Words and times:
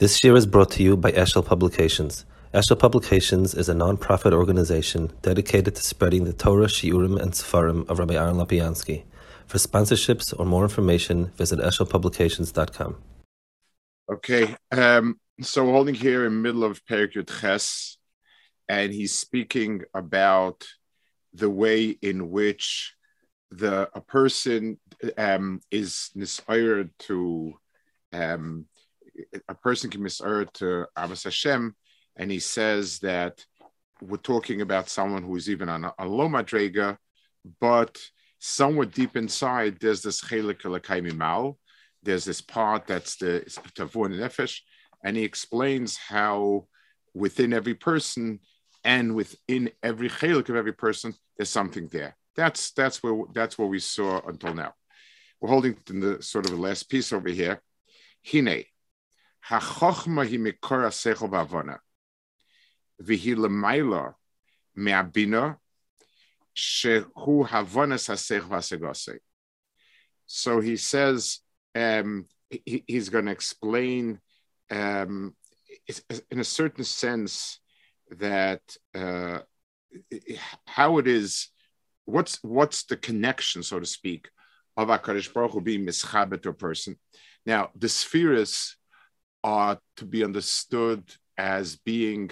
This 0.00 0.24
year 0.24 0.34
is 0.34 0.44
brought 0.44 0.72
to 0.72 0.82
you 0.82 0.96
by 0.96 1.12
Eshel 1.12 1.46
Publications. 1.46 2.24
Eshel 2.52 2.76
Publications 2.76 3.54
is 3.54 3.68
a 3.68 3.74
non-profit 3.74 4.32
organization 4.32 5.12
dedicated 5.22 5.76
to 5.76 5.82
spreading 5.84 6.24
the 6.24 6.32
Torah, 6.32 6.66
Shiurim, 6.66 7.16
and 7.22 7.30
Sefarim 7.30 7.88
of 7.88 8.00
Rabbi 8.00 8.14
Aaron 8.14 8.34
Lopiansky. 8.34 9.04
For 9.46 9.58
sponsorships 9.58 10.34
or 10.36 10.46
more 10.46 10.64
information, 10.64 11.26
visit 11.36 11.60
eshelpublications.com. 11.60 12.96
Okay, 14.10 14.56
um, 14.72 15.20
so 15.40 15.64
we're 15.64 15.70
holding 15.70 15.94
here 15.94 16.26
in 16.26 16.42
middle 16.42 16.64
of 16.64 16.84
Perikut 16.86 17.30
Ches, 17.40 17.96
and 18.68 18.92
he's 18.92 19.16
speaking 19.16 19.82
about 19.94 20.66
the 21.34 21.48
way 21.48 21.90
in 22.02 22.32
which 22.32 22.96
the 23.52 23.88
a 23.94 24.00
person 24.00 24.80
um, 25.16 25.60
is 25.70 26.10
inspired 26.16 26.90
to 26.98 27.54
um, 28.12 28.66
a 29.48 29.54
person 29.54 29.90
can 29.90 30.02
misur 30.02 30.50
to 30.54 30.86
Abbas 30.96 31.24
Hashem, 31.24 31.74
and 32.16 32.30
he 32.30 32.38
says 32.38 32.98
that 33.00 33.44
we're 34.00 34.16
talking 34.16 34.60
about 34.60 34.88
someone 34.88 35.22
who 35.22 35.36
is 35.36 35.48
even 35.48 35.68
on 35.68 35.84
a, 35.84 35.94
a 35.98 36.06
low 36.06 36.28
madrega, 36.28 36.96
but 37.60 38.00
somewhere 38.38 38.86
deep 38.86 39.16
inside, 39.16 39.78
there's 39.80 40.02
this 40.02 40.22
chelik 40.22 40.62
elakaimi 40.62 41.14
mal. 41.16 41.58
There's 42.02 42.24
this 42.24 42.40
part 42.40 42.86
that's 42.86 43.16
the 43.16 43.44
tavur 43.74 44.08
nefesh, 44.08 44.60
and 45.02 45.16
he 45.16 45.24
explains 45.24 45.96
how 45.96 46.66
within 47.14 47.52
every 47.52 47.74
person 47.74 48.40
and 48.84 49.14
within 49.14 49.70
every 49.82 50.10
chelik 50.10 50.48
of 50.50 50.56
every 50.56 50.74
person, 50.74 51.14
there's 51.36 51.48
something 51.48 51.88
there. 51.88 52.16
That's 52.36 52.72
that's 52.72 53.02
where 53.02 53.24
that's 53.32 53.56
what 53.56 53.70
we 53.70 53.78
saw 53.78 54.20
until 54.26 54.54
now. 54.54 54.74
We're 55.40 55.50
holding 55.50 55.76
the 55.86 56.22
sort 56.22 56.46
of 56.46 56.50
the 56.50 56.60
last 56.60 56.90
piece 56.90 57.12
over 57.12 57.28
here. 57.28 57.62
Hine 58.30 58.64
Hachochma 59.48 60.26
hi 60.26 60.38
mikor 60.38 60.84
asechel 60.86 61.30
ba'avona. 61.30 61.78
V'hi 63.02 63.36
lemaila 63.36 64.14
me'abina 64.74 65.58
shehu 66.56 67.46
v'asegose. 67.46 69.18
So 70.26 70.60
he 70.60 70.76
says 70.76 71.40
um, 71.74 72.26
he, 72.48 72.84
he's 72.86 73.08
going 73.08 73.26
to 73.26 73.32
explain 73.32 74.20
um, 74.70 75.34
in 76.30 76.38
a 76.38 76.44
certain 76.44 76.84
sense 76.84 77.58
that 78.10 78.62
uh, 78.94 79.40
how 80.66 80.98
it 80.98 81.06
is, 81.06 81.48
what's 82.04 82.38
what's 82.42 82.84
the 82.84 82.96
connection, 82.96 83.62
so 83.62 83.78
to 83.78 83.86
speak, 83.86 84.28
of 84.76 84.88
Hakadosh 84.88 85.32
Baruch 85.32 85.52
Hu 85.52 85.60
being 85.60 85.86
mischabet 85.86 86.42
to 86.42 86.50
a 86.50 86.54
person. 86.54 86.96
Now, 87.44 87.70
the 87.76 87.88
spheres 87.88 88.76
are 89.44 89.78
to 89.98 90.04
be 90.06 90.24
understood 90.24 91.04
as 91.38 91.76
being 91.76 92.30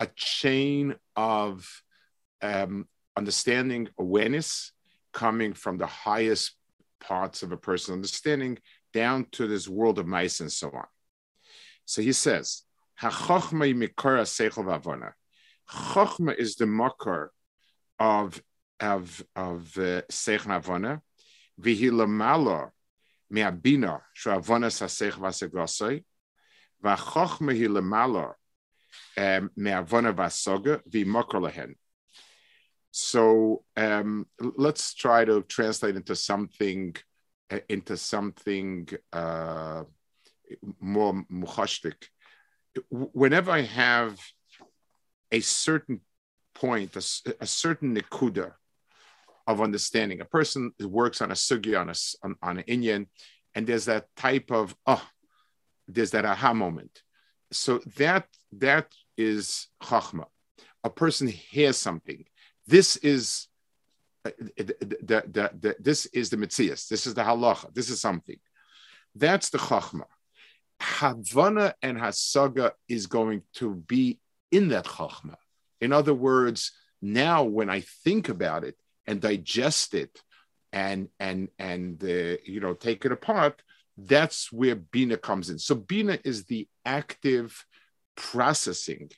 a 0.00 0.08
chain 0.16 0.96
of 1.14 1.82
um, 2.42 2.88
understanding 3.16 3.88
awareness 3.98 4.72
coming 5.12 5.52
from 5.52 5.78
the 5.78 5.86
highest 5.86 6.56
parts 7.00 7.42
of 7.42 7.52
a 7.52 7.56
person's 7.56 7.94
understanding 7.94 8.58
down 8.92 9.26
to 9.32 9.46
this 9.46 9.68
world 9.68 9.98
of 9.98 10.06
mice 10.06 10.40
and 10.40 10.50
so 10.50 10.68
on. 10.68 10.86
So 11.84 12.02
he 12.02 12.12
says, 12.12 12.62
Chochma 13.02 13.66
is 16.38 16.56
the 16.56 16.66
makar 16.66 17.30
of 17.98 18.42
of 18.78 19.24
of 19.34 19.78
uh, 19.78 20.02
seichel 20.10 20.60
avona, 20.60 21.00
vihi 21.60 21.90
lamala 21.90 22.70
me'abina 23.30 24.02
shavona 24.14 24.68
sasech 24.70 25.12
vasegosai, 25.12 26.04
והחוכמה 26.81 27.51
היא 27.51 27.69
למעלה 27.69 28.27
מהעוונה 29.57 30.11
והסוגה 30.17 30.75
והיא 30.91 31.05
מוקר 31.05 31.39
להן. 31.39 31.73
So 32.91 33.63
um, 33.77 34.25
let's 34.39 34.93
try 34.93 35.23
to 35.23 35.43
translate 35.43 35.95
into 35.95 36.15
something 36.15 36.93
uh, 37.49 37.59
into 37.69 37.95
something 37.95 38.87
uh, 39.13 39.83
more 40.79 41.13
muchashtik. 41.31 42.09
Whenever 42.89 43.51
I 43.51 43.61
have 43.61 44.19
a 45.31 45.39
certain 45.39 46.01
point, 46.53 46.95
a, 46.95 47.33
a 47.39 47.47
certain 47.47 47.95
nikuda 47.95 48.53
of 49.47 49.61
understanding, 49.61 50.19
a 50.21 50.25
person 50.25 50.71
works 50.81 51.21
on 51.21 51.31
a 51.31 51.35
sugi 51.35 51.79
on 51.79 51.89
a 51.89 51.95
on, 52.25 52.35
on 52.41 52.57
an 52.59 52.63
Indian, 52.67 53.07
and 53.55 53.65
there's 53.65 53.85
that 53.85 54.07
type 54.17 54.51
of 54.51 54.75
oh, 54.85 55.05
there's 55.88 56.10
that 56.12 56.24
aha 56.24 56.52
moment. 56.52 57.02
So 57.52 57.78
that 57.96 58.26
that 58.58 58.92
is 59.16 59.68
chachma. 59.82 60.26
A 60.84 60.90
person 60.90 61.28
hears 61.28 61.76
something. 61.76 62.24
This 62.66 62.96
is 62.96 63.48
the, 64.24 64.34
the, 64.56 65.24
the, 65.28 65.50
the, 65.60 65.76
this 65.78 66.06
is 66.06 66.30
the 66.30 66.36
mitzias. 66.36 66.88
This 66.88 67.06
is 67.06 67.14
the 67.14 67.22
halacha. 67.22 67.72
This 67.72 67.90
is 67.90 68.00
something. 68.00 68.38
That's 69.14 69.50
the 69.50 69.58
chachma. 69.58 70.04
Havana 70.80 71.74
and 71.82 71.96
hasaga 71.96 72.72
is 72.88 73.06
going 73.06 73.42
to 73.54 73.74
be 73.74 74.20
in 74.50 74.68
that 74.68 74.84
chachma. 74.84 75.36
In 75.80 75.92
other 75.92 76.14
words, 76.14 76.72
now 77.00 77.44
when 77.44 77.70
I 77.70 77.80
think 78.04 78.28
about 78.28 78.64
it 78.64 78.76
and 79.06 79.20
digest 79.20 79.94
it 79.94 80.20
and 80.72 81.08
and 81.20 81.48
and 81.58 82.02
uh, 82.02 82.36
you 82.44 82.60
know 82.60 82.74
take 82.74 83.04
it 83.04 83.12
apart, 83.12 83.62
that's 83.96 84.52
where 84.52 84.76
Bina 84.76 85.16
comes 85.16 85.50
in. 85.50 85.58
So 85.58 85.74
Bina 85.74 86.18
is 86.24 86.44
the 86.44 86.68
active 86.84 87.64
processing, 88.16 89.10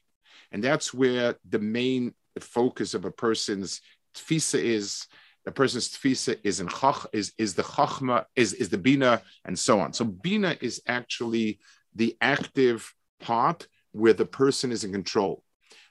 and 0.53 0.63
that's 0.63 0.95
where 0.95 1.37
the 1.49 1.59
main 1.59 2.15
focus 2.41 2.95
of 2.95 3.05
a 3.05 3.11
person's 3.11 3.81
tfisa 4.15 4.63
is. 4.63 5.07
The 5.45 5.53
person's 5.53 5.89
tfisa 5.89 6.39
is 6.45 6.61
in 6.61 6.69
chach, 6.69 7.07
is 7.13 7.33
is 7.39 7.55
the 7.55 7.63
chachma, 7.63 8.27
is 8.37 8.53
is 8.53 8.69
the 8.69 8.79
Bina, 8.79 9.23
and 9.45 9.59
so 9.59 9.81
on. 9.81 9.93
So 9.93 10.05
Bina 10.05 10.57
is 10.61 10.83
actually 10.87 11.59
the 11.95 12.17
active 12.21 12.95
part 13.21 13.67
where 13.93 14.13
the 14.13 14.27
person 14.27 14.71
is 14.71 14.85
in 14.85 14.93
control. 14.93 15.43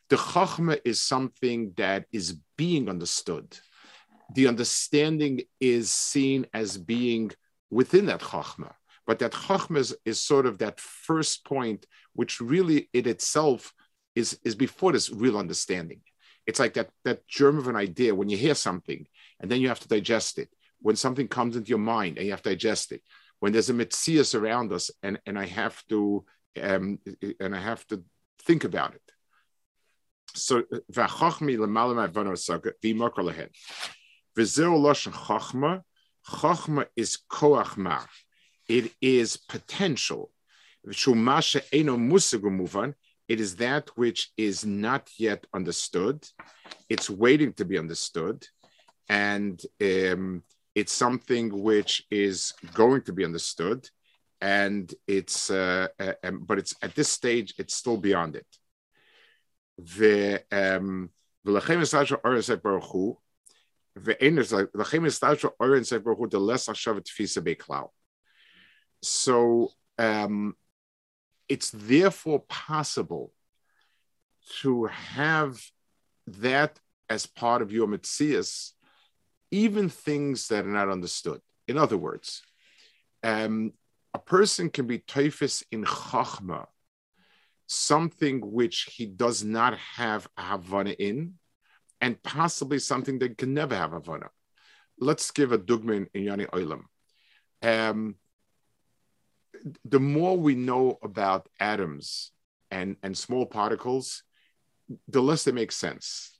The 0.09 0.15
chachma 0.15 0.79
is 0.85 1.01
something 1.01 1.73
that 1.75 2.05
is 2.11 2.37
being 2.55 2.87
understood. 2.89 3.57
The 4.35 4.47
understanding 4.47 5.41
is 5.59 5.91
seen 5.91 6.45
as 6.53 6.77
being 6.77 7.31
within 7.69 8.05
that 8.05 8.21
chachma. 8.21 8.73
But 9.07 9.19
that 9.19 9.31
chachma 9.31 9.77
is, 9.77 9.95
is, 10.05 10.21
sort 10.21 10.45
of 10.45 10.59
that 10.59 10.79
first 10.79 11.45
point, 11.45 11.85
which 12.13 12.41
really 12.41 12.89
it 12.93 13.07
itself 13.07 13.73
is, 14.15 14.37
is 14.43 14.53
before 14.53 14.91
this 14.91 15.09
real 15.09 15.37
understanding. 15.37 16.01
It's 16.45 16.59
like 16.59 16.73
that, 16.73 16.89
that 17.05 17.27
germ 17.27 17.57
of 17.57 17.67
an 17.67 17.75
idea 17.75 18.13
when 18.13 18.29
you 18.29 18.37
hear 18.37 18.55
something 18.55 19.07
and 19.39 19.49
then 19.49 19.61
you 19.61 19.69
have 19.69 19.79
to 19.79 19.87
digest 19.87 20.37
it. 20.37 20.49
When 20.79 20.95
something 20.95 21.27
comes 21.27 21.55
into 21.55 21.69
your 21.69 21.79
mind 21.79 22.17
and 22.17 22.25
you 22.25 22.31
have 22.31 22.43
to 22.43 22.49
digest 22.49 22.91
it. 22.91 23.01
When 23.39 23.53
there's 23.53 23.69
a 23.69 23.73
mitzias 23.73 24.39
around 24.39 24.71
us 24.71 24.91
and, 25.01 25.19
and 25.25 25.39
I 25.39 25.45
have 25.45 25.81
to 25.89 26.25
um, 26.61 26.99
and 27.39 27.55
I 27.55 27.59
have 27.59 27.85
to 27.87 28.03
think 28.43 28.63
about 28.63 28.95
it. 28.95 29.01
So 30.33 30.63
chachma. 35.13 36.85
Is 36.95 37.19
koach 37.29 37.77
it 38.67 38.93
is 39.01 39.37
potential. 39.37 40.31
It 43.27 43.39
is 43.41 43.55
that 43.57 43.89
which 43.95 44.31
is 44.37 44.65
not 44.65 45.09
yet 45.17 45.45
understood. 45.53 46.25
It's 46.89 47.09
waiting 47.09 47.53
to 47.53 47.65
be 47.65 47.77
understood. 47.77 48.47
And 49.09 49.61
um, 49.81 50.43
it's 50.75 50.93
something 50.93 51.63
which 51.63 52.05
is 52.11 52.53
going 52.73 53.01
to 53.03 53.13
be 53.13 53.25
understood. 53.25 53.89
And 54.39 54.93
it's, 55.07 55.49
uh, 55.49 55.87
uh, 55.99 56.13
um, 56.23 56.43
but 56.45 56.59
it's 56.59 56.75
at 56.81 56.95
this 56.95 57.09
stage, 57.09 57.53
it's 57.57 57.75
still 57.75 57.97
beyond 57.97 58.35
it. 58.35 58.47
The, 59.77 60.43
um, 60.51 61.09
so 69.01 69.69
um, 69.97 70.55
it's 71.49 71.71
therefore 71.71 72.39
possible 72.47 73.31
to 74.61 74.85
have 74.85 75.61
that 76.27 76.79
as 77.09 77.25
part 77.25 77.61
of 77.61 77.71
your 77.71 77.87
mitzias, 77.87 78.71
even 79.51 79.89
things 79.89 80.47
that 80.49 80.65
are 80.65 80.69
not 80.69 80.89
understood. 80.89 81.41
In 81.67 81.77
other 81.77 81.97
words, 81.97 82.41
um, 83.23 83.73
a 84.13 84.19
person 84.19 84.69
can 84.69 84.87
be 84.87 84.99
typhus 84.99 85.63
in 85.71 85.83
chachma, 85.83 86.65
something 87.67 88.39
which 88.41 88.89
he 88.95 89.05
does 89.05 89.43
not 89.43 89.77
have 89.77 90.27
havana 90.37 90.91
in, 90.91 91.33
and 92.01 92.21
possibly 92.23 92.79
something 92.79 93.19
that 93.19 93.37
can 93.37 93.53
never 93.53 93.75
have 93.75 93.91
havana. 93.91 94.29
Let's 94.99 95.31
give 95.31 95.51
a 95.51 95.57
dugman 95.57 96.07
in 96.13 96.23
Yani 96.23 96.47
Oilam. 96.49 96.83
Um, 97.61 98.15
the 99.85 99.99
more 99.99 100.37
we 100.37 100.55
know 100.55 100.99
about 101.01 101.49
atoms 101.59 102.31
and, 102.71 102.97
and 103.03 103.17
small 103.17 103.45
particles, 103.45 104.23
the 105.07 105.21
less 105.21 105.43
they 105.43 105.51
make 105.51 105.71
sense. 105.71 106.37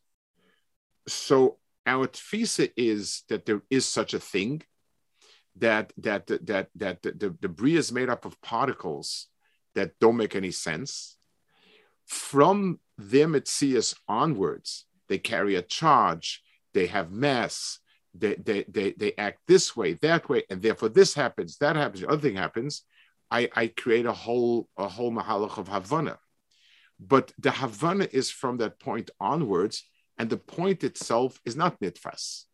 So 1.08 1.58
our 1.86 2.08
tfisa 2.08 2.72
is 2.76 3.24
that 3.30 3.46
there 3.46 3.62
is 3.70 3.86
such 3.86 4.14
a 4.14 4.20
thing, 4.20 4.64
that 5.60 5.92
that 5.98 6.28
that 6.28 6.68
that, 6.76 7.02
the, 7.02 7.36
the, 7.42 7.50
bria 7.50 7.80
is 7.80 7.92
made 7.92 8.10
up 8.10 8.26
of 8.26 8.40
particles 8.42 9.28
that 9.74 9.98
don't 10.00 10.18
make 10.18 10.36
any 10.36 10.52
sense. 10.52 11.18
From 12.06 12.80
their 12.98 13.28
mitzias 13.28 13.96
onwards, 14.08 14.86
they 15.08 15.18
carry 15.18 15.56
a 15.56 15.62
charge, 15.62 16.44
they 16.74 16.88
have 16.88 17.12
mass, 17.12 17.80
they, 18.14 18.36
they, 18.36 18.64
they, 18.68 18.92
they 18.94 19.14
act 19.18 19.40
this 19.48 19.76
way, 19.76 19.94
that 19.94 20.28
way, 20.30 20.44
and 20.50 20.62
therefore 20.62 20.90
this 20.90 21.14
happens, 21.14 21.58
that 21.58 21.76
happens, 21.76 22.02
the 22.02 22.10
other 22.10 22.22
thing 22.22 22.36
happens. 22.36 22.84
I, 23.30 23.50
I 23.56 23.68
create 23.68 24.06
a 24.06 24.14
whole 24.14 24.70
a 24.78 24.88
whole 24.88 25.12
mahalach 25.12 25.58
of 25.58 25.68
Havana. 25.68 26.18
But 27.00 27.32
the 27.38 27.52
Havana 27.52 28.08
is 28.12 28.32
from 28.32 28.58
that 28.58 28.80
point 28.80 29.12
onwards, 29.20 29.84
and 30.18 30.30
the 30.30 30.38
point 30.38 30.84
itself 30.84 31.40
is 31.46 31.56
not 31.56 31.80
nitfas. 31.80 32.46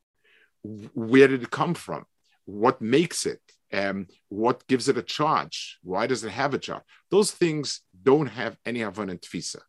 Where 0.64 1.28
did 1.28 1.44
it 1.44 1.52
come 1.52 1.74
from? 1.74 2.06
What 2.46 2.82
makes 2.82 3.26
it? 3.26 3.42
Um, 3.72 4.08
what 4.30 4.68
gives 4.68 4.88
it 4.90 4.98
a 4.98 5.04
charge? 5.04 5.80
Why 5.82 6.08
does 6.08 6.24
it 6.24 6.30
have 6.32 6.54
a 6.54 6.60
charge? 6.60 6.84
Those 7.10 7.32
things 7.32 7.82
don't 8.04 8.28
have 8.28 8.58
any 8.66 8.82
Havana 8.82 9.16
tfisa. 9.16 9.62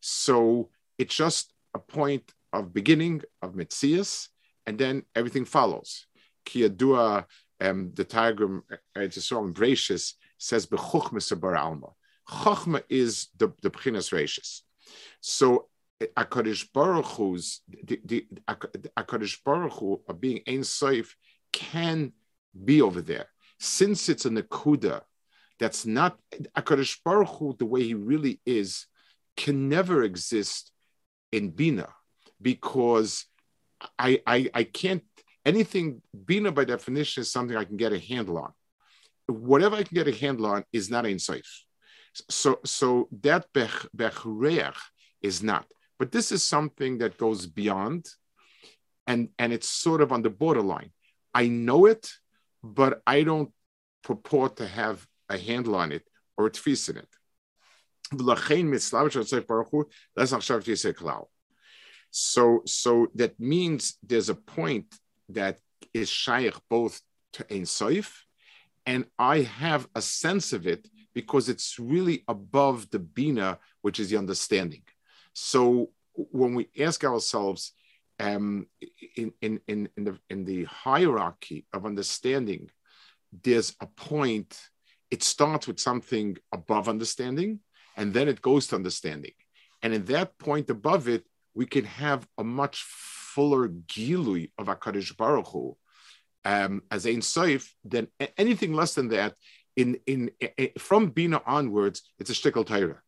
So 0.00 0.70
it's 0.96 1.14
just 1.14 1.52
a 1.74 1.78
point 1.78 2.32
of 2.52 2.72
beginning 2.72 3.22
of 3.42 3.54
Metzias, 3.54 4.28
and 4.66 4.78
then 4.78 5.02
everything 5.14 5.44
follows. 5.44 6.06
Kiyadua, 6.46 7.26
um, 7.60 7.92
the 7.94 8.04
Targum, 8.04 8.62
it's 8.96 9.16
a 9.16 9.20
song, 9.20 9.52
Bereishis, 9.52 10.14
says, 10.40 10.66
Bechuchma 10.66 11.40
bar 11.40 11.54
alma. 11.54 11.88
Chachma 12.28 12.82
is 12.88 13.28
the, 13.36 13.52
the 13.62 13.70
Bchinas 13.70 14.12
Rashis. 14.12 14.60
So 15.20 15.68
Akadish 16.16 16.72
Baruch 16.72 17.04
Hu's, 17.04 17.60
the, 17.68 18.00
the, 18.04 18.26
Akadish 18.96 19.38
Baruch 19.44 19.72
Hu, 19.74 20.00
of 20.08 20.20
being 20.20 20.40
Ein 20.48 20.60
Soif, 20.60 21.14
can 21.52 22.12
be 22.64 22.80
over 22.80 23.02
there. 23.02 23.26
Since 23.58 24.08
it's 24.08 24.24
a 24.24 24.30
Nakuda, 24.30 25.02
that's 25.58 25.84
not 25.84 26.18
Akadish 26.56 26.98
Baruch 27.04 27.28
Hu, 27.28 27.54
the 27.58 27.66
way 27.66 27.82
he 27.82 27.94
really 27.94 28.40
is, 28.46 28.86
can 29.36 29.68
never 29.68 30.02
exist 30.02 30.72
in 31.32 31.50
Bina 31.50 31.88
because 32.40 33.26
I, 33.98 34.22
I, 34.26 34.50
I 34.54 34.64
can't, 34.64 35.02
anything, 35.44 36.02
Bina 36.24 36.52
by 36.52 36.64
definition 36.64 37.22
is 37.22 37.32
something 37.32 37.56
I 37.56 37.64
can 37.64 37.76
get 37.76 37.92
a 37.92 37.98
handle 37.98 38.38
on. 38.38 38.52
Whatever 39.30 39.76
I 39.76 39.82
can 39.82 39.94
get 39.94 40.08
a 40.08 40.12
handle 40.12 40.46
on 40.46 40.64
is 40.72 40.90
not 40.90 41.06
Ein 41.06 41.16
Soif. 41.16 41.46
So, 42.28 42.58
so 42.64 43.08
that 43.22 43.46
bech, 43.52 43.70
is 45.22 45.42
not. 45.42 45.66
But 45.98 46.12
this 46.12 46.32
is 46.32 46.42
something 46.42 46.98
that 46.98 47.18
goes 47.18 47.46
beyond, 47.46 48.06
and 49.06 49.28
and 49.38 49.52
it's 49.52 49.68
sort 49.68 50.00
of 50.00 50.12
on 50.12 50.22
the 50.22 50.30
borderline. 50.30 50.92
I 51.34 51.46
know 51.48 51.86
it, 51.86 52.10
but 52.62 53.02
I 53.06 53.22
don't 53.22 53.52
purport 54.02 54.56
to 54.56 54.66
have 54.66 55.06
a 55.28 55.38
handle 55.38 55.76
on 55.76 55.92
it 55.92 56.02
or 56.36 56.46
a 56.46 56.50
tfis 56.50 56.88
in 56.90 56.96
it. 56.96 57.08
So, 62.10 62.62
so 62.66 63.06
that 63.14 63.38
means 63.38 63.96
there's 64.02 64.28
a 64.28 64.34
point 64.34 64.92
that 65.28 65.58
is 65.94 66.08
shaykh 66.08 66.54
both 66.68 67.00
to 67.34 67.46
Ein 67.54 67.62
Soif, 67.62 68.10
and 68.86 69.04
I 69.18 69.40
have 69.42 69.88
a 69.94 70.02
sense 70.02 70.52
of 70.52 70.66
it 70.66 70.88
because 71.14 71.48
it's 71.48 71.78
really 71.78 72.24
above 72.28 72.90
the 72.90 72.98
bina, 72.98 73.58
which 73.82 74.00
is 74.00 74.10
the 74.10 74.16
understanding. 74.16 74.82
So 75.32 75.90
when 76.14 76.54
we 76.54 76.68
ask 76.78 77.04
ourselves 77.04 77.72
um, 78.18 78.66
in, 79.16 79.32
in, 79.40 79.60
in, 79.66 79.88
in, 79.96 80.04
the, 80.04 80.18
in 80.28 80.44
the 80.44 80.64
hierarchy 80.64 81.66
of 81.72 81.86
understanding, 81.86 82.70
there's 83.44 83.74
a 83.80 83.86
point, 83.86 84.58
it 85.10 85.22
starts 85.22 85.66
with 85.66 85.80
something 85.80 86.36
above 86.52 86.88
understanding, 86.88 87.60
and 87.96 88.12
then 88.12 88.28
it 88.28 88.42
goes 88.42 88.66
to 88.68 88.76
understanding. 88.76 89.32
And 89.82 89.94
in 89.94 90.04
that 90.06 90.38
point 90.38 90.68
above 90.70 91.08
it, 91.08 91.24
we 91.54 91.66
can 91.66 91.84
have 91.84 92.26
a 92.38 92.44
much 92.44 92.82
fuller 92.82 93.68
gilui 93.68 94.50
of 94.58 94.66
HaKadosh 94.66 95.16
Baruch 95.16 95.48
Hu 95.48 95.76
um, 96.44 96.82
as 96.90 97.06
Ein 97.06 97.20
Soif, 97.20 97.68
then 97.84 98.08
anything 98.36 98.72
less 98.72 98.94
than 98.94 99.08
that, 99.08 99.34
in, 99.76 99.98
in, 100.06 100.30
in 100.56 100.70
from 100.78 101.10
Bina 101.10 101.42
onwards, 101.46 102.02
it's 102.18 102.30
a 102.30 102.32
shtickle 102.32 102.66
Torah. 102.66 103.00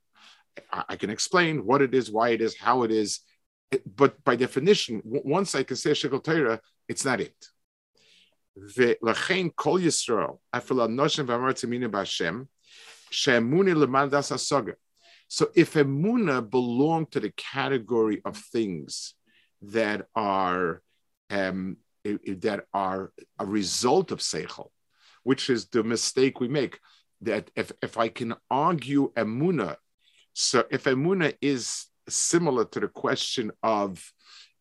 I, 0.72 0.84
I, 0.90 0.96
can 0.96 1.10
explain 1.10 1.64
what 1.64 1.82
it 1.82 1.94
is, 1.94 2.10
why 2.10 2.30
it 2.30 2.40
is, 2.40 2.56
how 2.56 2.82
it 2.82 2.90
is, 2.90 3.20
eh, 3.72 3.78
but 3.84 4.22
by 4.24 4.36
definition, 4.36 5.00
w- 5.04 5.22
once 5.24 5.54
I 5.54 5.62
can 5.62 5.76
say 5.76 5.90
shtickle 5.92 6.22
Torah, 6.22 6.60
it's 6.88 7.04
not 7.04 7.20
it. 7.20 7.34
Kol 9.56 9.78
Yisrael, 9.78 10.38
b'Hashem, 10.54 12.46
she'emuni. 13.10 14.74
So 15.28 15.50
if 15.54 15.72
emuna 15.72 16.50
belong 16.50 17.06
to 17.06 17.20
the 17.20 17.30
category 17.30 18.20
of 18.24 18.36
things 18.36 19.14
that 19.62 20.06
are 20.14 20.82
um, 21.30 21.78
that 22.04 22.64
are 22.72 23.12
a 23.38 23.46
result 23.46 24.10
of 24.10 24.20
seichel, 24.20 24.68
which 25.22 25.50
is 25.50 25.66
the 25.66 25.82
mistake 25.82 26.40
we 26.40 26.48
make. 26.48 26.78
That 27.20 27.50
if, 27.54 27.70
if 27.82 27.98
I 27.98 28.08
can 28.08 28.34
argue 28.50 29.12
emuna, 29.12 29.76
so 30.32 30.64
if 30.70 30.84
emuna 30.84 31.34
is 31.40 31.86
similar 32.08 32.64
to 32.64 32.80
the 32.80 32.88
question 32.88 33.52
of 33.62 34.02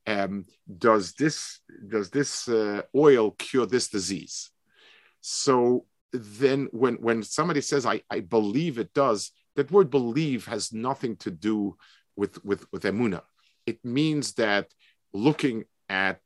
um, 0.07 0.45
does 0.77 1.13
this 1.13 1.59
does 1.87 2.09
this 2.09 2.47
uh, 2.47 2.81
oil 2.95 3.31
cure 3.31 3.65
this 3.65 3.89
disease? 3.89 4.51
So 5.21 5.85
then 6.11 6.67
when 6.71 6.95
when 6.95 7.23
somebody 7.23 7.61
says 7.61 7.85
I, 7.85 8.01
I 8.09 8.19
believe 8.19 8.77
it 8.77 8.93
does, 8.93 9.31
that 9.55 9.71
word 9.71 9.89
believe 9.89 10.45
has 10.45 10.73
nothing 10.73 11.15
to 11.17 11.31
do 11.31 11.77
with 12.15 12.43
with 12.43 12.65
with 12.71 12.83
emuna. 12.83 13.21
It 13.65 13.83
means 13.83 14.33
that 14.33 14.67
looking 15.13 15.65
at 15.89 16.19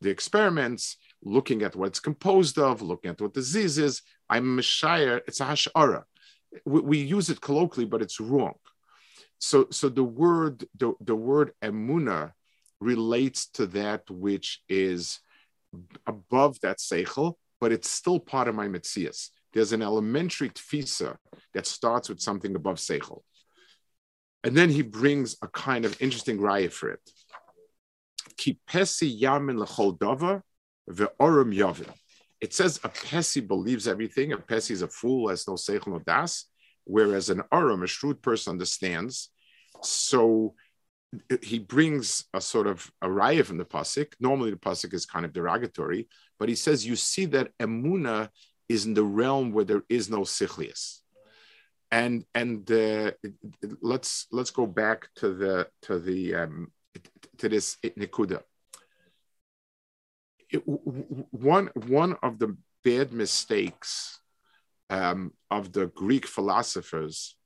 the 0.00 0.10
experiments, 0.10 0.96
looking 1.22 1.62
at 1.62 1.76
what 1.76 1.88
it's 1.88 2.00
composed 2.00 2.58
of, 2.58 2.82
looking 2.82 3.10
at 3.10 3.20
what 3.20 3.34
disease 3.34 3.78
is. 3.78 4.02
I'm 4.28 4.58
a 4.58 4.62
it's 4.62 5.40
a 5.40 5.44
hashara. 5.44 6.04
We, 6.64 6.80
we, 6.80 6.98
use 6.98 7.30
it 7.30 7.40
colloquially, 7.40 7.86
but 7.86 8.02
it's 8.02 8.20
wrong. 8.20 8.54
So, 9.38 9.68
so 9.70 9.88
the 9.88 10.04
word, 10.04 10.66
the, 10.76 10.94
the 11.00 11.14
word 11.14 11.52
emuna 11.62 12.32
relates 12.80 13.48
to 13.50 13.66
that 13.66 14.10
which 14.10 14.62
is 14.68 15.20
above 16.06 16.60
that 16.60 16.78
seichel, 16.78 17.34
but 17.60 17.72
it's 17.72 17.88
still 17.88 18.18
part 18.18 18.48
of 18.48 18.54
my 18.54 18.66
mitzias. 18.66 19.28
There's 19.52 19.72
an 19.72 19.82
elementary 19.82 20.50
tfisa 20.50 21.16
that 21.54 21.66
starts 21.66 22.08
with 22.08 22.20
something 22.20 22.54
above 22.54 22.76
seichel. 22.76 23.22
And 24.42 24.56
then 24.56 24.70
he 24.70 24.82
brings 24.82 25.36
a 25.42 25.48
kind 25.48 25.84
of 25.84 26.00
interesting 26.00 26.38
raya 26.38 26.72
for 26.72 26.90
it. 26.90 27.00
Yamin 28.40 29.58
yavin. 31.52 31.92
It 32.40 32.54
says 32.54 32.80
a 32.82 32.88
pesi 32.88 33.46
believes 33.46 33.86
everything. 33.86 34.32
A 34.32 34.38
pesi 34.38 34.70
is 34.70 34.82
a 34.82 34.88
fool, 34.88 35.28
has 35.28 35.46
no 35.46 35.54
seichel 35.54 35.88
no 35.88 35.98
das, 35.98 36.46
whereas 36.84 37.28
an 37.28 37.42
orim, 37.52 37.84
a 37.84 37.86
shrewd 37.86 38.22
person, 38.22 38.52
understands. 38.52 39.30
So 39.82 40.54
he 41.42 41.58
brings 41.58 42.24
a 42.32 42.40
sort 42.40 42.66
of 42.66 42.90
a 43.02 43.08
raya 43.08 43.44
from 43.44 43.58
the 43.58 43.64
pasuk. 43.64 44.12
Normally, 44.20 44.50
the 44.50 44.56
pasuk 44.56 44.94
is 44.94 45.06
kind 45.06 45.24
of 45.24 45.32
derogatory, 45.32 46.08
but 46.38 46.48
he 46.48 46.54
says 46.54 46.86
you 46.86 46.96
see 46.96 47.26
that 47.26 47.50
emuna 47.58 48.30
is 48.68 48.86
in 48.86 48.94
the 48.94 49.04
realm 49.04 49.52
where 49.52 49.64
there 49.64 49.82
is 49.88 50.08
no 50.08 50.20
sichlius. 50.20 51.00
And 51.90 52.24
and 52.34 52.70
uh, 52.70 53.10
let's 53.82 54.26
let's 54.30 54.52
go 54.52 54.64
back 54.66 55.08
to 55.16 55.34
the 55.34 55.66
to 55.82 55.98
the 55.98 56.36
um, 56.36 56.72
to 57.38 57.48
this 57.48 57.76
nikuda. 57.84 58.42
It, 60.50 60.62
one 60.66 61.70
one 61.86 62.16
of 62.22 62.38
the 62.38 62.56
bad 62.84 63.12
mistakes 63.12 64.20
um, 64.88 65.32
of 65.50 65.72
the 65.72 65.86
Greek 65.86 66.26
philosophers 66.26 67.36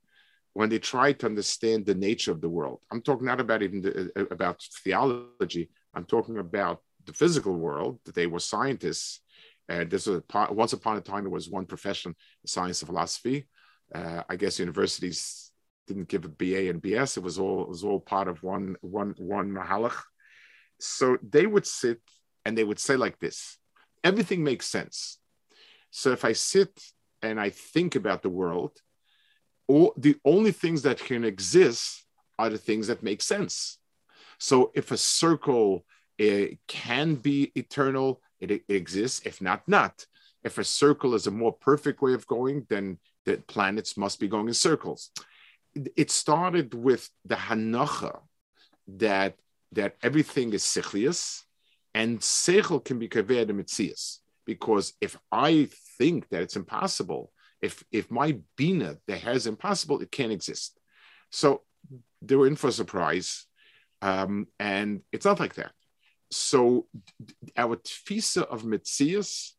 when 0.54 0.68
they 0.68 0.78
tried 0.78 1.18
to 1.18 1.26
understand 1.26 1.84
the 1.84 1.94
nature 1.94 2.30
of 2.30 2.40
the 2.40 2.48
world. 2.48 2.80
I'm 2.90 3.02
talking 3.02 3.26
not 3.26 3.40
about 3.40 3.62
even 3.62 3.82
the, 3.82 4.10
uh, 4.16 4.24
about 4.30 4.62
theology. 4.84 5.70
I'm 5.92 6.04
talking 6.04 6.38
about 6.38 6.80
the 7.04 7.12
physical 7.12 7.54
world. 7.54 8.00
They 8.14 8.26
were 8.26 8.38
scientists. 8.38 9.20
And 9.68 9.90
this 9.90 10.06
was 10.06 10.22
once 10.50 10.72
upon 10.72 10.96
a 10.96 11.00
time 11.00 11.24
there 11.24 11.30
was 11.30 11.48
one 11.48 11.66
profession, 11.66 12.14
science 12.46 12.80
and 12.82 12.88
philosophy. 12.88 13.48
Uh, 13.94 14.22
I 14.28 14.36
guess 14.36 14.58
universities 14.58 15.43
didn't 15.86 16.08
give 16.08 16.24
a 16.24 16.28
BA 16.28 16.68
and 16.70 16.82
BS. 16.82 17.16
It 17.16 17.22
was 17.22 17.38
all 17.38 17.62
it 17.62 17.68
was 17.68 17.84
all 17.84 18.00
part 18.00 18.28
of 18.28 18.42
one 18.42 18.76
one 18.80 19.14
one 19.18 19.50
mahalach. 19.50 20.00
So 20.80 21.18
they 21.22 21.46
would 21.46 21.66
sit 21.66 22.00
and 22.44 22.56
they 22.56 22.64
would 22.64 22.78
say 22.78 22.96
like 22.96 23.18
this: 23.18 23.58
everything 24.02 24.42
makes 24.44 24.66
sense. 24.66 25.18
So 25.90 26.12
if 26.12 26.24
I 26.24 26.32
sit 26.32 26.82
and 27.22 27.40
I 27.40 27.50
think 27.50 27.94
about 27.94 28.22
the 28.22 28.28
world, 28.28 28.72
all, 29.68 29.94
the 29.96 30.16
only 30.24 30.52
things 30.52 30.82
that 30.82 30.98
can 30.98 31.24
exist 31.24 32.04
are 32.38 32.50
the 32.50 32.58
things 32.58 32.88
that 32.88 33.02
make 33.02 33.22
sense. 33.22 33.78
So 34.38 34.72
if 34.74 34.90
a 34.90 34.96
circle 34.96 35.86
uh, 36.20 36.46
can 36.66 37.14
be 37.14 37.52
eternal, 37.54 38.20
it, 38.40 38.50
it 38.50 38.62
exists. 38.68 39.22
If 39.24 39.40
not, 39.40 39.66
not. 39.68 40.06
If 40.42 40.58
a 40.58 40.64
circle 40.64 41.14
is 41.14 41.26
a 41.26 41.30
more 41.30 41.52
perfect 41.52 42.02
way 42.02 42.12
of 42.12 42.26
going, 42.26 42.66
then 42.68 42.98
the 43.24 43.38
planets 43.38 43.96
must 43.96 44.20
be 44.20 44.28
going 44.28 44.48
in 44.48 44.54
circles. 44.54 45.10
It 45.74 46.10
started 46.10 46.74
with 46.74 47.08
the 47.24 47.36
hanacha 47.36 48.20
that 48.86 49.36
that 49.72 49.96
everything 50.02 50.52
is 50.52 50.62
sichlius, 50.62 51.42
and 51.94 52.20
seichel 52.20 52.84
can 52.84 52.98
be 52.98 53.08
kaver 53.08 53.46
the 53.46 53.52
mitzias. 53.52 54.18
Because 54.46 54.92
if 55.00 55.16
I 55.32 55.68
think 55.98 56.28
that 56.28 56.42
it's 56.42 56.56
impossible, 56.56 57.32
if 57.62 57.82
if 57.90 58.10
my 58.10 58.38
bina 58.56 58.98
that 59.06 59.20
has 59.20 59.46
impossible, 59.46 60.00
it 60.00 60.10
can't 60.10 60.32
exist. 60.32 60.78
So 61.30 61.62
they 62.22 62.36
were 62.36 62.46
in 62.46 62.56
for 62.56 62.68
a 62.68 62.72
surprise, 62.72 63.46
um, 64.02 64.46
and 64.58 65.00
it's 65.12 65.24
not 65.24 65.40
like 65.40 65.54
that. 65.54 65.72
So 66.30 66.86
our 67.56 67.76
tfisa 67.76 68.42
of 68.42 68.62
mitzias 68.62 69.52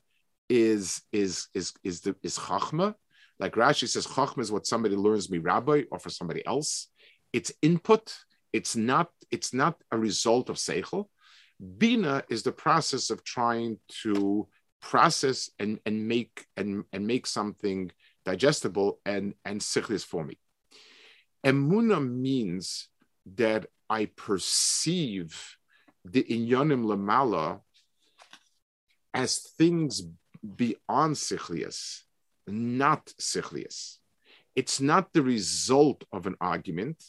is 0.49 1.01
is 1.11 1.47
is 1.53 1.73
is 1.83 2.01
the 2.01 2.15
is 2.21 2.37
chachma. 2.37 2.95
Like 3.39 3.53
Rashi 3.53 3.87
says, 3.87 4.07
chachma 4.07 4.39
is 4.39 4.51
what 4.51 4.65
somebody 4.65 4.95
learns 4.95 5.29
me 5.29 5.39
rabbi 5.39 5.83
or 5.91 5.99
for 5.99 6.09
somebody 6.09 6.45
else. 6.45 6.87
It's 7.33 7.51
input. 7.61 8.15
It's 8.53 8.75
not. 8.75 9.09
It's 9.31 9.53
not 9.53 9.75
a 9.91 9.97
result 9.97 10.49
of 10.49 10.55
seichel. 10.55 11.05
Bina 11.77 12.23
is 12.29 12.43
the 12.43 12.51
process 12.51 13.09
of 13.09 13.23
trying 13.23 13.79
to 14.03 14.47
process 14.81 15.49
and, 15.59 15.79
and 15.85 16.07
make 16.07 16.45
and, 16.55 16.83
and 16.93 17.07
make 17.07 17.25
something 17.25 17.91
digestible 18.25 18.99
and 19.05 19.33
and 19.43 19.59
sichlis 19.61 20.05
for 20.05 20.23
me. 20.23 20.37
Emuna 21.45 21.99
means 22.05 22.87
that 23.35 23.67
I 23.89 24.05
perceive 24.05 25.57
the 26.03 26.23
inyanim 26.23 26.85
lamala 26.85 27.61
as 29.13 29.39
things 29.57 30.03
beyond 30.55 31.15
sichlius, 31.15 32.01
not 32.47 33.05
sichlius. 33.19 33.97
It's 34.55 34.79
not 34.79 35.11
the 35.13 35.21
result 35.21 36.03
of 36.11 36.27
an 36.27 36.35
argument, 36.39 37.03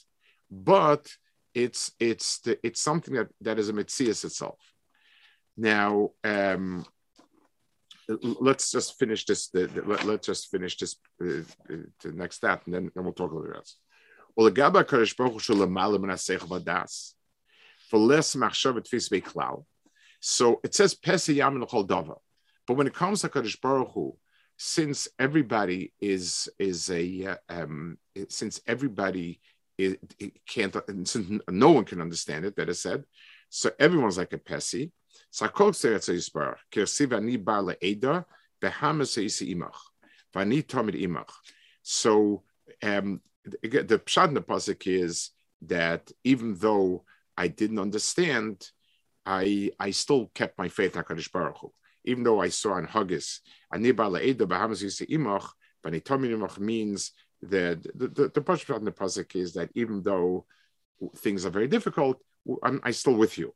but 0.51 1.09
it's 1.55 1.93
it's 2.01 2.41
the, 2.41 2.59
it's 2.63 2.81
something 2.81 3.15
that, 3.15 3.29
that 3.41 3.59
is 3.59 3.69
a 3.69 3.73
mitzias 3.73 4.25
itself. 4.25 4.59
Now, 5.57 6.11
um, 6.23 6.85
let's 8.09 8.71
just 8.71 8.99
finish 8.99 9.25
this. 9.25 9.49
The, 9.49 9.67
the, 9.67 9.83
let, 9.83 10.07
us 10.09 10.27
just 10.27 10.51
finish 10.51 10.77
this 10.77 10.97
uh, 11.23 11.41
uh, 11.73 11.77
the 12.03 12.13
next 12.13 12.37
step, 12.37 12.63
and 12.67 12.75
then, 12.75 12.91
then 12.95 13.05
we'll 13.05 13.15
talk 13.15 13.31
a 13.31 13.35
little 13.35 13.51
bit 13.51 13.57
else. 13.57 13.77
For 14.37 14.51
less 17.99 18.35
machshavet 18.35 18.89
fisbe 18.89 19.23
klal. 19.23 19.65
So 20.21 20.61
it 20.63 20.75
says 20.75 20.95
pesi 20.95 21.37
yamin 21.37 21.67
dava. 21.87 22.17
But 22.67 22.77
when 22.77 22.87
it 22.87 22.95
comes 22.95 23.21
to 23.21 23.29
Kadosh 23.29 23.61
Baruch 23.61 23.93
Hu, 23.95 24.17
since 24.57 25.09
everybody 25.19 25.93
is 26.01 26.49
is 26.59 26.91
a 26.91 27.27
uh, 27.27 27.37
um, 27.49 27.99
since 28.29 28.61
everybody 28.67 29.41
is, 29.77 29.97
can't 30.47 30.75
since 31.05 31.41
no 31.49 31.71
one 31.71 31.85
can 31.85 32.01
understand 32.01 32.45
it, 32.45 32.57
that 32.57 32.69
is 32.69 32.81
said, 32.81 33.05
so 33.51 33.71
everyone's 33.79 34.19
like 34.19 34.33
a 34.33 34.39
pesi. 34.39 34.91
So 35.31 35.47
um, 42.83 43.21
the, 43.45 43.83
the 43.83 43.99
pshat 43.99 44.29
in 44.29 44.35
the 44.35 44.41
pasuk 44.41 44.87
is 44.87 45.31
that 45.63 46.11
even 46.25 46.55
though 46.57 47.05
I 47.37 47.49
didn't 47.49 47.79
understand, 47.79 48.71
I 49.27 49.71
I 49.79 49.91
still 49.91 50.31
kept 50.35 50.59
my 50.59 50.69
faith 50.69 50.97
in 50.97 51.03
Hakadosh 51.03 51.31
Baruch 51.31 51.59
Hu 51.61 51.73
even 52.07 52.23
though 52.25 52.41
I 52.41 52.49
saw 52.49 52.77
in 52.79 52.87
Haggis, 52.87 53.41
Aniba 53.73 54.11
La'eda 54.11 54.49
Bahamas 54.49 54.83
Imach, 54.83 55.49
but 55.83 55.93
Imach 55.93 56.59
means 56.59 57.13
that 57.43 57.83
the, 57.83 58.09
the, 58.09 58.29
the 58.29 58.41
in 58.77 58.85
the 58.85 58.93
Pasuk 58.93 59.37
is 59.37 59.55
that 59.55 59.71
even 59.75 60.03
though 60.03 60.47
things 61.19 61.45
are 61.45 61.51
very 61.51 61.69
difficult, 61.69 62.19
I'm, 62.63 62.81
I'm 62.83 62.93
still 62.93 63.15
with 63.15 63.37
you. 63.39 63.55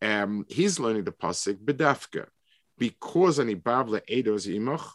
Um, 0.00 0.46
he's 0.48 0.78
learning 0.78 1.04
the 1.04 1.12
Pasuk 1.12 1.56
Bedafka, 1.56 2.26
because 2.78 3.40
ani 3.40 3.56
Bavla 3.56 4.00
Edos 4.10 4.46
Imach, 4.48 4.86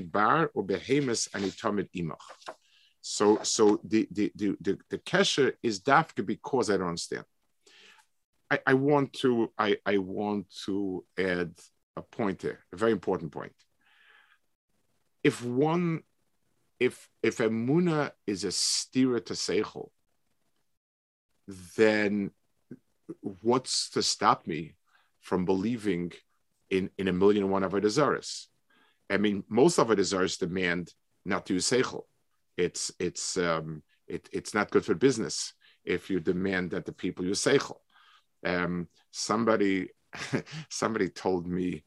Bar 0.00 0.50
or 0.54 0.64
Behemis 0.64 1.28
ani 1.34 1.50
Tamid 1.50 1.88
Imach. 1.96 2.16
So, 3.00 3.38
so 3.42 3.80
the 3.84 4.08
the 4.10 4.32
the 4.34 4.56
the, 4.60 4.78
the 4.90 4.98
kesher 4.98 5.52
is 5.62 5.80
dafka 5.80 6.24
because 6.24 6.70
I 6.70 6.76
don't 6.76 6.88
understand. 6.88 7.24
I, 8.50 8.60
I 8.66 8.74
want 8.74 9.12
to 9.14 9.50
I, 9.58 9.76
I 9.84 9.98
want 9.98 10.46
to 10.66 11.04
add 11.18 11.52
a 11.96 12.02
point 12.02 12.40
there, 12.40 12.60
a 12.72 12.76
very 12.76 12.92
important 12.92 13.32
point. 13.32 13.52
If 15.22 15.44
one, 15.44 16.02
if 16.80 17.08
if 17.22 17.38
Emuna 17.38 18.12
is 18.26 18.44
a 18.44 18.48
stira 18.48 19.24
to 19.26 19.34
Seichel, 19.34 19.90
then 21.76 22.30
what's 23.42 23.90
to 23.90 24.02
stop 24.02 24.46
me 24.46 24.76
from 25.20 25.44
believing 25.44 26.12
in, 26.70 26.90
in 26.98 27.08
a 27.08 27.12
million 27.12 27.44
and 27.44 27.52
one 27.52 27.62
Avodah 27.62 28.46
I 29.10 29.16
mean, 29.16 29.44
most 29.48 29.78
Avodah 29.78 30.38
demand 30.38 30.92
not 31.24 31.46
to 31.46 31.54
use 31.54 31.70
Seichel. 31.70 32.02
It's 32.56 32.92
it's 32.98 33.36
um, 33.36 33.82
it, 34.06 34.28
it's 34.32 34.54
not 34.54 34.70
good 34.70 34.84
for 34.84 34.94
business 34.94 35.52
if 35.84 36.10
you 36.10 36.20
demand 36.20 36.70
that 36.70 36.84
the 36.84 36.92
people 36.92 37.24
use 37.24 37.42
Seichel. 37.42 37.78
Um, 38.44 38.88
somebody 39.10 39.88
somebody 40.70 41.08
told 41.08 41.46
me 41.46 41.84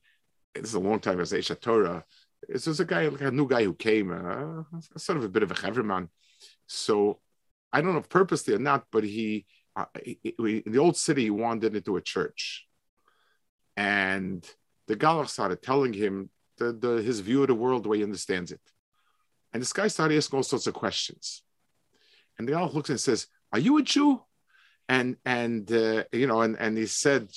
it's 0.55 0.73
a 0.73 0.79
long 0.79 0.99
time 0.99 1.19
as 1.19 1.31
Esha 1.31 1.59
Torah. 1.59 2.03
This 2.47 2.67
was 2.67 2.79
a 2.79 2.85
guy, 2.85 3.07
like 3.07 3.21
a 3.21 3.31
new 3.31 3.47
guy 3.47 3.63
who 3.63 3.73
came, 3.73 4.11
uh, 4.11 4.63
sort 4.97 5.17
of 5.17 5.23
a 5.23 5.29
bit 5.29 5.43
of 5.43 5.51
a 5.51 5.55
Heverman. 5.55 6.09
So 6.67 7.19
I 7.71 7.81
don't 7.81 7.93
know 7.93 7.99
if 7.99 8.09
purposely 8.09 8.53
or 8.53 8.59
not, 8.59 8.85
but 8.91 9.03
he, 9.03 9.45
uh, 9.75 9.85
he, 10.03 10.19
he, 10.23 10.57
in 10.65 10.71
the 10.71 10.79
old 10.79 10.97
city, 10.97 11.23
he 11.23 11.29
wandered 11.29 11.75
into 11.75 11.97
a 11.97 12.01
church. 12.01 12.67
And 13.77 14.45
the 14.87 14.95
Galach 14.95 15.29
started 15.29 15.61
telling 15.61 15.93
him 15.93 16.29
the, 16.57 16.73
the, 16.73 17.01
his 17.01 17.19
view 17.19 17.41
of 17.41 17.47
the 17.47 17.55
world, 17.55 17.83
the 17.83 17.89
way 17.89 17.97
he 17.97 18.03
understands 18.03 18.51
it. 18.51 18.59
And 19.53 19.61
this 19.61 19.73
guy 19.73 19.87
started 19.87 20.17
asking 20.17 20.37
all 20.37 20.43
sorts 20.43 20.67
of 20.67 20.73
questions. 20.73 21.43
And 22.37 22.47
the 22.47 22.53
Galach 22.53 22.73
looks 22.73 22.89
and 22.89 22.99
says, 22.99 23.27
Are 23.53 23.59
you 23.59 23.77
a 23.77 23.81
Jew? 23.81 24.21
And 24.91 25.15
and 25.25 25.71
uh, 25.71 26.03
you 26.11 26.27
know 26.27 26.41
and 26.41 26.57
and 26.59 26.77
he 26.77 26.85
said 26.85 27.29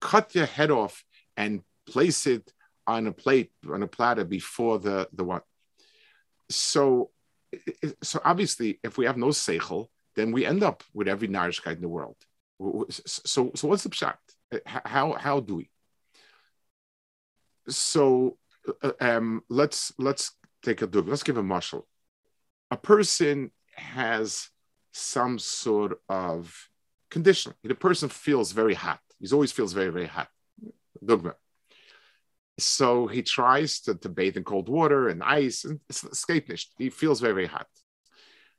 cut 0.00 0.34
your 0.36 0.46
head 0.46 0.70
off 0.70 1.04
and 1.36 1.62
place 1.84 2.28
it 2.28 2.52
on 2.86 3.08
a 3.08 3.12
plate 3.12 3.50
on 3.70 3.82
a 3.82 3.88
platter 3.88 4.24
before 4.24 4.78
the 4.78 5.08
the 5.12 5.24
one. 5.24 5.42
So 6.48 7.10
so 8.02 8.20
obviously 8.24 8.78
if 8.84 8.96
we 8.98 9.06
have 9.06 9.16
no 9.16 9.30
seichel 9.44 9.88
then 10.14 10.30
we 10.30 10.46
end 10.46 10.62
up 10.62 10.84
with 10.94 11.08
every 11.08 11.26
narishkeit 11.26 11.76
in 11.76 11.80
the 11.80 11.88
world. 11.88 12.16
So 13.00 13.50
so 13.56 13.68
what's 13.68 13.82
the 13.82 13.90
pshat? 13.90 14.18
How 14.64 15.14
how 15.14 15.40
do 15.40 15.56
we? 15.56 15.70
So 17.68 18.38
uh, 18.80 18.92
um, 19.00 19.42
let's 19.48 19.92
let's 19.98 20.36
take 20.62 20.82
a 20.82 20.86
look 20.86 21.06
let's 21.08 21.24
give 21.24 21.36
a 21.36 21.42
marshal. 21.42 21.88
A 22.70 22.76
person 22.76 23.50
has 23.74 24.50
some 24.92 25.40
sort 25.40 25.98
of 26.08 26.68
condition. 27.12 27.54
The 27.62 27.74
person 27.74 28.08
feels 28.08 28.50
very 28.52 28.74
hot. 28.74 29.00
He 29.20 29.32
always 29.32 29.52
feels 29.52 29.72
very, 29.72 29.90
very 29.90 30.06
hot. 30.06 30.28
Dogma. 31.04 31.34
So 32.58 33.06
he 33.06 33.22
tries 33.22 33.80
to, 33.82 33.94
to 33.94 34.08
bathe 34.08 34.36
in 34.36 34.44
cold 34.44 34.68
water 34.68 35.08
and 35.08 35.22
ice 35.22 35.64
and 35.64 35.80
escape 35.90 36.50
He 36.78 36.90
feels 36.90 37.20
very, 37.20 37.34
very 37.34 37.46
hot. 37.46 37.68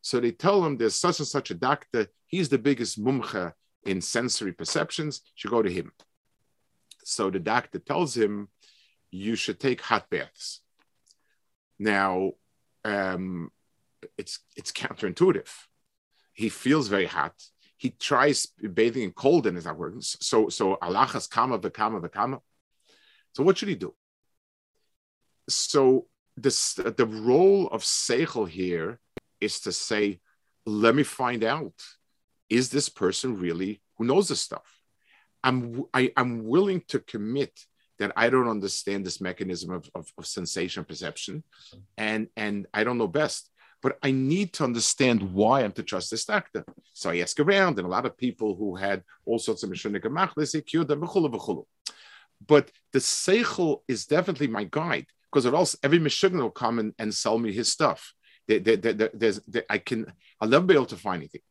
So 0.01 0.19
they 0.19 0.31
tell 0.31 0.63
him 0.63 0.77
there's 0.77 0.95
such 0.95 1.19
and 1.19 1.27
such 1.27 1.51
a 1.51 1.55
doctor. 1.55 2.07
He's 2.27 2.49
the 2.49 2.57
biggest 2.57 3.03
mumcha 3.03 3.53
in 3.85 4.01
sensory 4.01 4.53
perceptions. 4.53 5.21
You 5.25 5.31
should 5.35 5.51
go 5.51 5.61
to 5.61 5.71
him. 5.71 5.91
So 7.03 7.29
the 7.29 7.39
doctor 7.39 7.79
tells 7.79 8.15
him, 8.15 8.49
you 9.11 9.35
should 9.35 9.59
take 9.59 9.81
hot 9.81 10.09
baths. 10.09 10.61
Now, 11.79 12.31
um, 12.83 13.51
it's 14.17 14.39
it's 14.57 14.71
counterintuitive. 14.71 15.51
He 16.33 16.49
feels 16.49 16.87
very 16.87 17.05
hot 17.05 17.35
he 17.83 17.89
tries 17.89 18.45
bathing 18.45 19.03
in 19.03 19.11
cold 19.11 19.45
and 19.45 19.57
it's 19.57 19.65
not 19.65 19.77
working. 19.77 19.99
So 19.99 20.47
so 20.47 20.77
alachas 20.81 21.29
kama 21.29 21.59
v'kama 21.59 21.99
v'kama. 21.99 22.39
So 23.33 23.43
what 23.43 23.57
should 23.57 23.67
he 23.67 23.75
do? 23.75 23.93
So 25.49 26.07
this 26.37 26.75
the 26.75 27.05
role 27.05 27.67
of 27.67 27.81
seichel 27.83 28.47
here 28.47 29.01
is 29.41 29.59
to 29.65 29.73
say, 29.73 30.21
let 30.65 30.95
me 30.95 31.03
find 31.03 31.43
out, 31.43 31.73
is 32.49 32.69
this 32.69 32.87
person 32.87 33.37
really 33.37 33.81
who 33.97 34.05
knows 34.05 34.29
this 34.29 34.39
stuff? 34.39 34.69
I'm 35.43 35.83
I, 35.93 36.03
am 36.03 36.11
i 36.15 36.21
am 36.21 36.45
willing 36.45 36.83
to 36.87 36.99
commit 36.99 37.53
that 37.99 38.13
I 38.15 38.29
don't 38.29 38.47
understand 38.47 39.05
this 39.05 39.19
mechanism 39.19 39.71
of, 39.71 39.89
of, 39.93 40.07
of 40.17 40.25
sensation 40.25 40.85
perception, 40.85 41.43
and 41.97 42.29
and 42.37 42.65
I 42.73 42.85
don't 42.85 42.97
know 42.97 43.09
best. 43.09 43.49
But 43.83 43.99
I 44.01 44.11
need 44.11 44.53
to 44.53 44.63
understand 44.63 45.33
why 45.33 45.61
I'm 45.61 45.73
to 45.73 45.83
trust 45.83 46.09
this 46.09 46.25
doctor. 46.25 46.63
So 46.93 47.11
I 47.11 47.17
ask 47.17 47.37
around, 47.39 47.77
and 47.77 47.85
a 47.85 47.91
lot 47.91 48.05
of 48.05 48.17
people 48.17 48.55
who 48.55 48.75
had 48.75 49.03
all 49.25 49.37
sorts 49.37 49.61
of 49.61 49.69
mishunik 49.69 50.05
machlis, 50.05 51.65
But 52.47 52.71
the 52.93 52.99
seichel 52.99 53.81
is 53.89 54.05
definitely 54.05 54.47
my 54.47 54.63
guide 54.63 55.07
because 55.33 55.45
or 55.45 55.55
else 55.55 55.75
every 55.83 55.99
Meshuggah 55.99 56.41
will 56.41 56.51
come 56.51 56.79
and, 56.79 56.93
and 56.99 57.13
sell 57.13 57.39
me 57.39 57.51
his 57.51 57.71
stuff. 57.71 58.13
There, 58.47 58.59
there, 58.59 58.77
there, 58.77 59.09
there's, 59.13 59.41
I 59.69 59.79
can, 59.79 60.13
I'll 60.39 60.47
never 60.47 60.65
be 60.65 60.75
able 60.75 60.85
to 60.87 60.95
find 60.95 61.21
anything. 61.21 61.41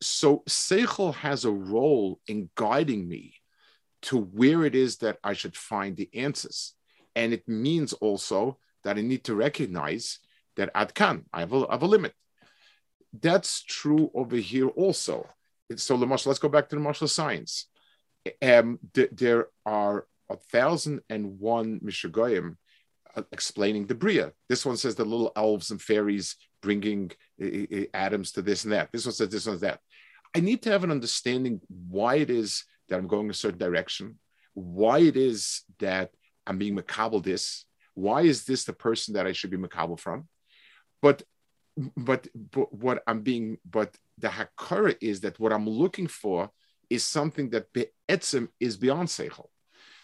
So 0.00 0.42
Seichel 0.48 1.14
has 1.14 1.44
a 1.44 1.50
role 1.50 2.18
in 2.26 2.48
guiding 2.54 3.06
me 3.06 3.34
to 4.02 4.18
where 4.18 4.64
it 4.64 4.74
is 4.74 4.98
that 4.98 5.18
I 5.22 5.34
should 5.34 5.56
find 5.56 5.96
the 5.96 6.08
answers. 6.14 6.74
And 7.14 7.32
it 7.32 7.46
means 7.46 7.92
also 7.92 8.58
that 8.84 8.96
I 8.96 9.02
need 9.02 9.24
to 9.24 9.34
recognize 9.34 10.18
that 10.56 10.70
I 10.74 10.84
can, 10.86 11.24
I 11.32 11.40
have 11.40 11.52
have 11.52 11.82
a 11.82 11.86
limit. 11.86 12.12
That's 13.12 13.62
true 13.62 14.10
over 14.14 14.36
here 14.36 14.68
also. 14.68 15.28
So 15.76 15.96
the 15.96 16.06
let's 16.06 16.38
go 16.38 16.48
back 16.48 16.68
to 16.68 16.76
the 16.76 16.82
martial 16.82 17.08
science. 17.08 17.66
Um, 18.42 18.78
th- 18.94 19.10
there 19.12 19.48
are 19.64 20.06
a 20.28 20.36
thousand 20.36 21.00
and 21.08 21.38
one 21.38 21.80
Mishagoyim 21.80 22.56
uh, 23.14 23.22
explaining 23.32 23.86
the 23.86 23.94
Bria. 23.94 24.32
This 24.48 24.66
one 24.66 24.76
says 24.76 24.94
the 24.94 25.04
little 25.04 25.32
elves 25.36 25.70
and 25.70 25.80
fairies 25.80 26.36
bringing 26.62 27.12
atoms 27.94 28.32
to 28.32 28.42
this 28.42 28.64
and 28.64 28.72
that. 28.72 28.90
This 28.92 29.06
one 29.06 29.14
says 29.14 29.28
this 29.28 29.46
one 29.46 29.58
that. 29.58 29.80
I 30.34 30.40
need 30.40 30.62
to 30.62 30.70
have 30.70 30.84
an 30.84 30.90
understanding 30.90 31.60
why 31.68 32.16
it 32.16 32.30
is 32.30 32.64
that 32.88 32.96
I'm 32.98 33.06
going 33.06 33.30
a 33.30 33.34
certain 33.34 33.58
direction, 33.58 34.18
why 34.54 34.98
it 34.98 35.16
is 35.16 35.62
that 35.78 36.10
I'm 36.46 36.58
being 36.58 36.76
makabel 36.76 37.22
this, 37.22 37.64
why 37.94 38.22
is 38.22 38.44
this 38.44 38.64
the 38.64 38.72
person 38.72 39.14
that 39.14 39.26
I 39.26 39.32
should 39.32 39.50
be 39.50 39.56
makabel 39.56 39.98
from? 39.98 40.28
But 41.02 41.22
but 41.96 42.28
but 42.34 42.72
what 42.72 43.02
I'm 43.06 43.22
being 43.22 43.58
but 43.68 43.94
the 44.18 44.28
hakara 44.28 44.96
is 45.00 45.20
that 45.20 45.38
what 45.38 45.52
I'm 45.52 45.68
looking 45.68 46.06
for 46.06 46.50
is 46.88 47.04
something 47.04 47.50
that 47.50 47.72
be'etzim 47.72 48.48
is 48.60 48.76
beyond 48.76 49.08
seichel. 49.08 49.48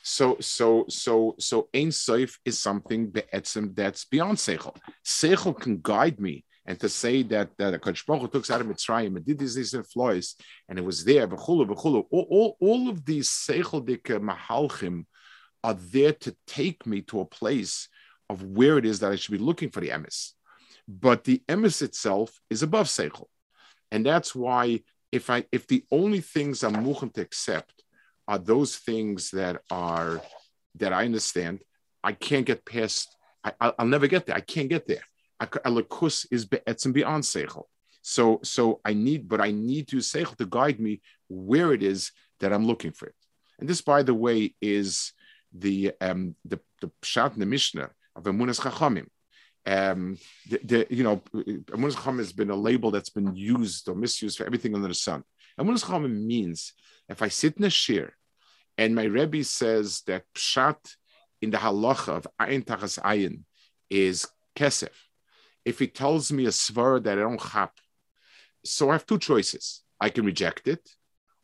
So, 0.03 0.37
so, 0.41 0.85
so, 0.89 1.37
so 1.39 1.69
Ein 1.73 1.89
Soif 1.89 2.37
is 2.45 2.59
something 2.59 3.11
be'etzim 3.11 3.75
that's 3.75 4.05
beyond 4.05 4.39
Seichel. 4.39 4.77
Seichel 5.05 5.59
can 5.59 5.79
guide 5.81 6.21
me. 6.21 6.45
And 6.67 6.79
to 6.81 6.89
say 6.89 7.25
that 7.25 7.51
that 7.59 7.75
a 7.75 7.79
Baruch 8.07 8.33
took 8.33 8.49
out 8.51 8.61
of 8.61 8.69
Mitzrayim 8.69 9.17
and 9.17 9.25
did 9.25 9.39
these 9.39 9.57
these 9.57 9.75
infloys, 9.75 10.35
and 10.69 10.79
it 10.79 10.85
was 10.85 11.05
there, 11.05 11.27
b'chulu, 11.27 11.67
b'chulu, 11.67 12.05
all, 12.11 12.27
all, 12.31 12.57
all 12.61 12.89
of 12.89 13.05
these 13.05 13.29
Seichel 13.29 13.83
mahalchim 13.85 15.05
are 15.65 15.75
there 15.75 16.13
to 16.13 16.37
take 16.47 16.87
me 16.87 17.01
to 17.03 17.21
a 17.21 17.25
place 17.25 17.89
of 18.31 18.45
where 18.45 18.79
it 18.79 18.87
is 18.87 19.01
that 19.01 19.11
I 19.11 19.17
should 19.17 19.33
be 19.33 19.39
looking 19.39 19.71
for 19.71 19.81
the 19.81 19.89
emes. 19.89 20.33
But 20.89 21.25
the 21.25 21.43
emes 21.49 21.83
itself 21.83 22.41
is 22.51 22.62
above 22.62 22.87
Seichel. 22.87 23.27
And 23.91 24.05
that's 24.05 24.35
why 24.35 24.83
if 25.11 25.31
I 25.31 25.45
if 25.53 25.67
the 25.67 25.85
only 25.91 26.21
things 26.21 26.65
I'm 26.65 26.85
muchen 26.85 27.12
to 27.15 27.21
accept 27.21 27.83
are 28.27 28.39
those 28.39 28.77
things 28.77 29.31
that 29.31 29.62
are 29.71 30.23
that 30.77 30.93
I 30.93 31.05
understand. 31.05 31.62
I 32.03 32.12
can't 32.12 32.47
get 32.47 32.65
past. 32.65 33.17
I, 33.45 33.73
will 33.79 33.87
never 33.87 34.07
get 34.07 34.27
there. 34.27 34.37
I 34.37 34.41
can't 34.41 34.69
get 34.69 34.87
there. 34.87 35.03
Alakus 35.41 36.27
is 36.31 36.45
be'etzim 36.45 36.93
beyond 36.93 37.25
seichel. 37.25 37.65
So, 38.01 38.41
so 38.43 38.81
I 38.85 38.95
need, 38.95 39.29
but 39.29 39.41
I 39.41 39.51
need 39.51 39.89
to 39.89 39.97
seichel 39.97 40.37
to 40.37 40.47
guide 40.47 40.81
me 40.81 41.01
where 41.29 41.73
it 41.73 41.83
is 41.83 42.12
that 42.41 42.53
I'm 42.53 42.67
looking 42.67 42.93
for 42.93 43.07
it. 43.07 43.15
And 43.59 43.69
this, 43.69 43.81
by 43.81 44.03
the 44.03 44.15
way, 44.15 44.55
is 44.61 45.12
the 45.53 45.93
um, 46.01 46.35
the 46.45 46.59
the 46.81 46.91
pshat 47.03 47.35
in 47.35 47.41
the 47.41 47.47
Mishnah 47.47 47.91
of 48.17 48.25
Emunas 48.25 48.61
Chachamim. 48.61 49.07
Um, 49.64 50.19
the, 50.50 50.61
the, 50.64 50.87
you 50.90 51.04
know, 51.04 51.19
Emunas 51.35 51.95
Chachamim 51.95 52.19
has 52.19 52.33
been 52.33 52.50
a 52.50 52.57
label 52.57 52.90
that's 52.90 53.11
been 53.11 53.35
used 53.35 53.88
or 53.88 53.95
misused 53.95 54.38
for 54.38 54.45
everything 54.45 54.75
under 54.75 54.88
the 54.88 54.95
sun. 54.95 55.23
Emunas 55.59 55.85
Chachamim 55.85 56.25
means 56.26 56.73
if 57.08 57.23
I 57.23 57.28
sit 57.28 57.56
in 57.56 57.65
a 57.65 57.71
shir 57.71 58.13
and 58.76 58.95
my 58.95 59.04
Rebbe 59.04 59.45
says 59.45 60.02
that 60.06 60.25
pshat 60.34 60.78
in 61.41 61.50
the 61.50 61.58
halacha 61.58 62.08
of 62.08 62.26
ayin 62.41 62.65
tachas 62.65 62.99
ayin 63.00 63.43
is 63.91 64.26
kesef, 64.56 64.97
if 65.65 65.78
he 65.78 65.87
tells 65.87 66.32
me 66.32 66.47
a 66.47 66.49
svar 66.49 67.02
that 67.02 67.19
I 67.19 67.23
don't 67.23 67.41
chap, 67.41 67.78
so 68.65 68.91
I 68.91 68.95
have 68.95 69.06
two 69.06 69.19
choices. 69.19 69.82
I 70.00 70.08
can 70.08 70.25
reject 70.25 70.67
it, 70.67 70.89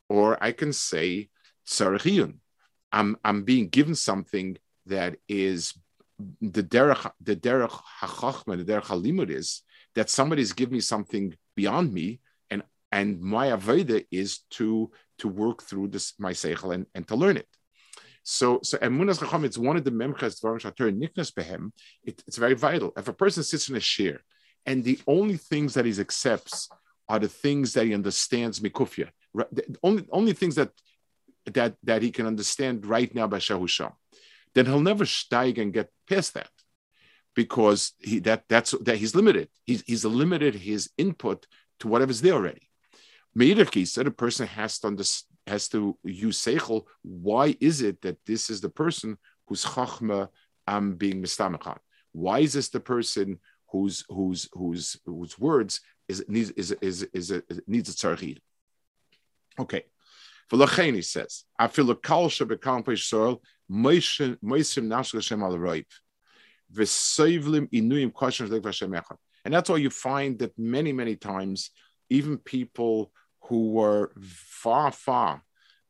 or 0.09 0.43
I 0.43 0.53
can 0.53 0.73
say 0.73 1.31
tzarechiyun. 1.66 2.35
I'm 2.93 3.16
I'm 3.25 3.45
being 3.45 3.69
given 3.69 3.95
something 3.95 4.57
that 4.87 5.16
is 5.29 5.75
the 6.41 6.63
derech 6.63 7.11
the 7.21 7.37
derech 7.37 7.81
hachachma 8.01 8.57
the 8.57 8.65
derech 8.65 8.85
halimud 8.85 9.31
is 9.31 9.63
that 9.95 10.11
somebody's 10.11 10.53
given 10.53 10.75
me 10.75 10.81
something 10.81 11.35
beyond 11.57 11.93
me, 11.93 12.21
and 12.51 12.63
and 12.93 13.21
my 13.21 13.49
avodah 13.49 14.05
is 14.11 14.41
to 14.51 14.91
to 15.19 15.29
work 15.29 15.63
through 15.63 15.89
this 15.89 16.15
my 16.19 16.33
seichel 16.33 16.75
and, 16.75 16.87
and 16.95 17.07
to 17.09 17.17
learn 17.17 17.37
it. 17.37 17.49
So, 18.23 18.61
so 18.63 18.77
emunas 18.79 19.21
chacham, 19.21 19.45
it's 19.45 19.57
one 19.59 19.77
of 19.77 19.85
the 19.85 19.91
memchas 19.91 20.41
dvarim 20.41 20.61
shater 20.61 20.93
niknas 20.93 21.33
behem. 21.33 21.73
It's 22.05 22.37
very 22.37 22.55
vital. 22.55 22.93
If 22.97 23.09
a 23.09 23.13
person 23.13 23.43
sits 23.43 23.69
in 23.69 23.77
a 23.77 23.81
shir, 23.81 24.21
and 24.67 24.85
the 24.85 25.01
only 25.07 25.37
things 25.37 25.75
that 25.75 25.87
he 25.87 25.99
accepts 25.99 26.69
are 27.09 27.19
the 27.19 27.29
things 27.29 27.73
that 27.73 27.87
he 27.87 27.95
understands 27.95 28.61
mikufya, 28.61 29.09
the 29.35 29.77
only 29.83 30.07
only 30.11 30.33
things 30.33 30.57
that 30.57 30.71
that 31.47 31.75
that 31.85 32.03
he 32.03 32.11
can 32.11 32.27
understand 32.27 32.85
right 32.85 33.15
now 33.15 33.27
by 33.27 33.39
shahusham, 33.39 33.93
then 34.55 34.67
he'll 34.67 34.81
never 34.81 35.05
steig 35.05 35.59
and 35.59 35.73
get 35.73 35.91
past 36.09 36.35
that 36.35 36.51
because 37.35 37.93
he 37.99 38.19
that 38.21 38.45
that's 38.49 38.73
that 38.83 38.97
he's 38.97 39.15
limited. 39.15 39.49
He's 39.65 39.83
he's 39.87 40.05
limited 40.05 40.55
his 40.55 40.91
input 40.99 41.47
to 41.81 41.89
whatever's 41.89 42.21
there 42.21 42.35
already. 42.35 42.69
Meidach 43.39 43.87
said 43.87 44.07
a 44.07 44.11
person 44.11 44.47
has 44.47 44.79
to 44.81 44.89
understand, 44.89 45.39
has 45.47 45.69
to 45.69 45.97
use 46.03 46.41
seichel. 46.41 46.83
Why 47.03 47.57
is 47.61 47.83
it 47.83 48.03
that 48.03 48.19
this 48.27 48.51
is 48.51 48.61
the 48.61 48.69
person 48.69 49.19
whose 49.47 49.65
chachma 49.65 50.29
I'm 50.67 50.95
being 50.95 51.23
mistamachan? 51.23 51.79
Why 52.13 52.41
is 52.41 52.55
this 52.55 52.69
the 52.71 52.81
person 52.81 53.39
whose 53.71 54.05
whose 54.09 54.49
whose 54.53 54.97
whose 55.07 55.39
words 55.39 55.81
is 56.09 56.25
needs 56.29 56.51
is 56.51 56.73
is 56.73 57.03
is, 57.13 57.31
is, 57.31 57.61
needs 57.67 57.91
a 57.91 57.95
tzarchid? 57.95 58.39
Okay. 59.59 59.85
V'lachein 60.51 60.95
he 60.95 61.03
says, 61.03 61.45
I 61.59 61.69
feel 61.69 61.91
a 61.91 61.97
kal 61.97 62.31
soil 62.31 63.43
And 63.71 64.39
that's 69.55 69.71
why 69.71 69.77
you 69.77 69.91
find 69.91 70.39
that 70.39 70.59
many 70.59 70.93
many 70.93 71.17
times 71.17 71.71
even 72.11 72.39
people 72.39 73.13
who 73.43 73.71
were 73.71 74.13
far, 74.21 74.93
far 74.93 75.43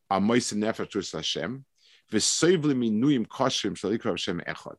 uh, 0.09 0.15
a 0.15 0.19
moise 0.19 0.51
nefesh 0.51 1.13
Hashem, 1.13 1.65
v'soivli 2.11 2.75
minuyim 2.75 3.27
koshim 3.27 3.73
shalikra 3.73 4.11
Hashem 4.11 4.41
echad, 4.47 4.75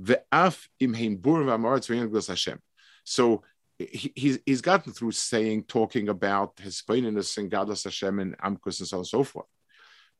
ve'af 0.00 0.68
im 0.80 0.94
heim 0.94 1.18
burim 1.18 1.46
v'amoritz 1.46 2.28
Hashem. 2.28 2.60
So 3.04 3.42
he, 3.78 4.12
he's, 4.14 4.38
he's 4.44 4.60
gotten 4.60 4.92
through 4.92 5.12
saying, 5.12 5.64
talking 5.64 6.08
about 6.08 6.58
his 6.60 6.82
spaininess 6.82 7.38
and 7.38 7.50
godless 7.50 7.84
Hashem 7.84 8.18
and 8.18 8.36
Amkus 8.38 8.80
and 8.80 8.88
so 8.88 8.96
on 8.96 9.00
and 9.00 9.06
so 9.06 9.24
forth. 9.24 9.46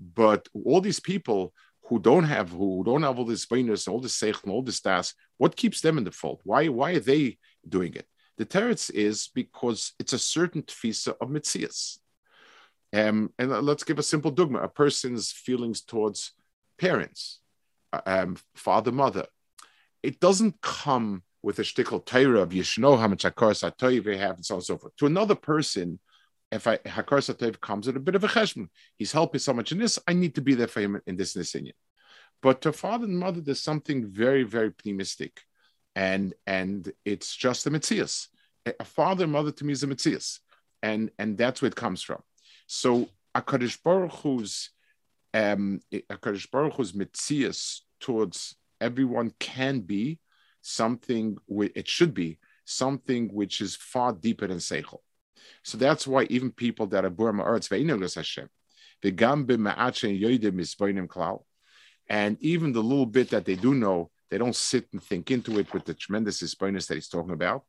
But 0.00 0.48
all 0.64 0.80
these 0.80 1.00
people 1.00 1.52
who 1.88 1.98
don't 1.98 2.24
have 2.24 2.50
who 2.50 2.82
don't 2.84 3.02
have 3.02 3.18
all 3.18 3.24
this 3.24 3.46
spaininess, 3.46 3.88
all 3.88 4.00
this 4.00 4.18
seich, 4.18 4.42
and 4.42 4.52
all 4.52 4.62
this 4.62 4.80
das, 4.80 5.14
what 5.38 5.56
keeps 5.56 5.80
them 5.80 5.98
in 5.98 6.04
the 6.04 6.10
fold? 6.10 6.40
Why 6.44 6.68
why 6.68 6.92
are 6.92 7.00
they 7.00 7.38
doing 7.68 7.94
it? 7.94 8.06
The 8.36 8.46
teretz 8.46 8.90
is 8.90 9.30
because 9.34 9.92
it's 9.98 10.12
a 10.12 10.18
certain 10.18 10.62
tfisa 10.62 11.14
of 11.20 11.28
mitzias. 11.28 11.98
Um, 12.94 13.32
and 13.38 13.50
let's 13.50 13.84
give 13.84 13.98
a 13.98 14.02
simple 14.02 14.30
dogma: 14.30 14.60
a 14.60 14.68
person's 14.68 15.32
feelings 15.32 15.80
towards 15.82 16.32
parents, 16.78 17.40
uh, 17.92 18.00
um, 18.06 18.36
father, 18.54 18.92
mother. 18.92 19.26
It 20.02 20.20
doesn't 20.20 20.60
come 20.60 21.22
with 21.42 21.58
a 21.58 21.62
shtickle 21.62 22.04
Torah 22.04 22.42
of 22.42 22.50
Yishno, 22.50 22.98
how 22.98 23.08
much 23.08 23.24
Hakar 23.24 23.52
Satoiv 23.52 24.04
they 24.04 24.16
have, 24.16 24.36
and 24.36 24.44
so 24.44 24.54
on 24.54 24.58
and 24.58 24.64
so 24.64 24.78
forth. 24.78 24.96
To 24.96 25.06
another 25.06 25.34
person, 25.34 25.98
if 26.50 26.66
I 26.66 26.78
Hakar 26.78 27.18
Satoiv 27.18 27.60
comes 27.60 27.86
with 27.86 27.96
a 27.96 28.00
bit 28.00 28.14
of 28.14 28.24
a 28.24 28.28
cheshbon, 28.28 28.68
he's 28.96 29.12
helping 29.12 29.40
so 29.40 29.52
much 29.52 29.72
in 29.72 29.78
this, 29.78 29.98
I 30.06 30.12
need 30.14 30.34
to 30.36 30.40
be 30.40 30.54
there 30.54 30.68
for 30.68 30.80
him 30.80 31.00
in 31.06 31.16
this 31.16 31.34
Nisinyan. 31.34 31.72
But 32.40 32.62
to 32.62 32.72
father 32.72 33.04
and 33.04 33.18
mother, 33.18 33.40
there's 33.40 33.60
something 33.60 34.06
very, 34.06 34.44
very 34.44 34.68
optimistic 34.68 35.42
and 35.98 36.32
and 36.46 36.92
it's 37.04 37.34
just 37.34 37.66
a 37.66 37.70
mitzias. 37.70 38.28
A 38.78 38.84
father 38.84 39.24
and 39.24 39.32
mother 39.32 39.50
to 39.50 39.64
me 39.64 39.72
is 39.72 39.82
a 39.82 39.88
mitzias, 39.88 40.38
and 40.80 41.10
and 41.18 41.36
that's 41.36 41.60
where 41.60 41.70
it 41.70 41.74
comes 41.74 42.02
from. 42.02 42.22
So 42.68 43.08
Hakadosh 43.36 43.82
Baruch 43.82 44.12
Hu's 44.12 44.70
um, 45.34 45.80
Hakadosh 45.92 46.50
Baruch 46.52 46.74
Hu's 46.74 46.92
mitzias 46.92 47.80
towards 47.98 48.54
everyone 48.80 49.32
can 49.40 49.80
be 49.80 50.20
something. 50.62 51.36
It 51.48 51.88
should 51.88 52.14
be 52.14 52.38
something 52.64 53.34
which 53.34 53.60
is 53.60 53.74
far 53.74 54.12
deeper 54.12 54.46
than 54.46 54.58
seichel. 54.58 55.00
So 55.62 55.78
that's 55.78 56.06
why 56.06 56.24
even 56.24 56.50
people 56.52 56.86
that 56.88 57.04
are 57.04 57.10
burma 57.10 57.44
eretz 57.44 57.68
ve'inoglas 57.68 58.14
Hashem, 58.14 58.48
v'gam 59.02 59.46
b'ma'at 59.46 60.20
yoydim 60.20 60.52
misboinim 60.52 61.06
klal, 61.06 61.44
And 62.08 62.36
even 62.40 62.72
the 62.72 62.82
little 62.82 63.06
bit 63.06 63.30
that 63.30 63.44
they 63.44 63.54
do 63.56 63.74
know, 63.74 64.10
they 64.30 64.38
don't 64.38 64.56
sit 64.56 64.88
and 64.92 65.02
think 65.02 65.30
into 65.30 65.58
it 65.58 65.72
with 65.72 65.84
the 65.84 65.94
tremendous 65.94 66.54
bonus 66.54 66.86
that 66.86 66.94
he's 66.94 67.08
talking 67.08 67.32
about. 67.32 67.64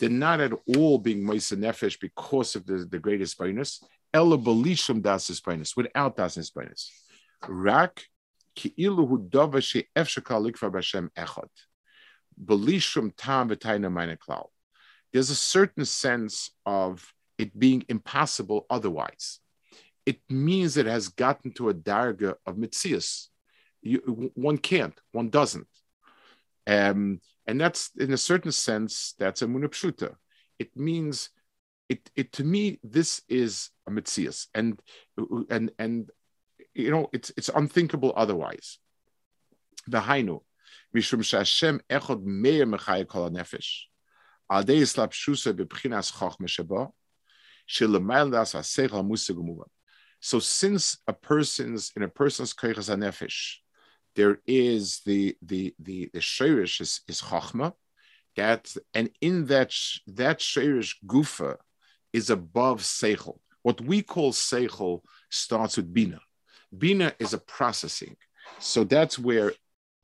They're 0.00 0.08
not 0.08 0.40
at 0.40 0.52
all 0.76 0.98
being 0.98 1.24
moise 1.24 1.50
nefesh 1.50 2.00
because 2.00 2.54
of 2.56 2.64
the, 2.66 2.86
the 2.88 2.98
greatest 2.98 3.36
bonus. 3.36 3.82
Ella 4.14 4.38
belishum 4.38 5.02
das 5.02 5.40
bonus 5.40 5.76
without 5.76 6.16
das 6.16 6.50
bonus. 6.50 6.90
Rak 7.46 8.04
There's 15.12 15.30
a 15.30 15.34
certain 15.34 15.84
sense 15.84 16.50
of 16.64 17.14
it 17.38 17.58
being 17.58 17.84
impossible 17.88 18.66
otherwise. 18.70 19.40
It 20.06 20.20
means 20.28 20.76
it 20.76 20.86
has 20.86 21.08
gotten 21.08 21.52
to 21.54 21.68
a 21.68 21.74
darga 21.74 22.34
of 22.46 22.56
mitzias. 22.56 23.28
One 24.34 24.58
can't, 24.58 24.98
one 25.12 25.30
doesn't. 25.30 25.68
Um, 26.66 27.20
and 27.46 27.60
that's, 27.60 27.90
in 27.98 28.12
a 28.12 28.16
certain 28.16 28.52
sense, 28.52 29.14
that's 29.18 29.42
a 29.42 29.46
munapshuta. 29.46 30.14
It 30.58 30.76
means, 30.76 31.30
it, 31.88 32.10
it 32.14 32.32
to 32.32 32.44
me, 32.44 32.78
this 32.82 33.22
is 33.28 33.70
a 33.86 33.90
mitzias. 33.90 34.46
And, 34.54 34.80
and, 35.48 35.72
and, 35.78 36.10
you 36.80 36.90
know, 36.90 37.08
it's, 37.12 37.30
it's 37.36 37.48
unthinkable 37.48 38.12
otherwise. 38.16 38.78
The 39.86 40.00
hainu, 40.00 40.40
mishum 40.94 41.20
shashem 41.20 41.80
echod 41.88 42.24
meir 42.24 42.66
mechaya 42.66 43.06
kol 43.06 43.30
nefesh. 43.30 43.84
Al 44.50 44.64
dei 44.64 44.82
slapshusa 44.82 45.52
bebchinas 45.52 46.12
choch 46.12 46.38
meshabo, 46.38 46.92
so 47.72 47.86
since 50.40 50.98
a 51.06 51.12
person's 51.12 51.92
in 51.94 52.02
a 52.02 52.08
person's 52.08 52.52
koichas 52.52 52.90
nefesh, 52.96 53.58
there 54.16 54.40
is 54.44 55.02
the 55.06 55.36
the 55.40 55.72
the 55.78 56.10
the 56.12 56.18
shirish 56.18 56.80
is, 56.80 57.02
is 57.06 57.22
chachma, 57.22 57.74
that 58.34 58.74
and 58.92 59.10
in 59.20 59.46
that 59.46 59.72
that 60.08 60.40
shirish 60.40 60.96
gufa 61.06 61.58
is 62.12 62.30
above 62.30 62.80
seichel. 62.80 63.38
What 63.62 63.80
we 63.80 64.02
call 64.02 64.32
seichel 64.32 65.02
starts 65.30 65.76
with 65.76 65.94
bina. 65.94 66.18
Bina 66.76 67.12
is 67.18 67.34
a 67.34 67.38
processing, 67.38 68.16
so 68.58 68.84
that's 68.84 69.18
where 69.18 69.52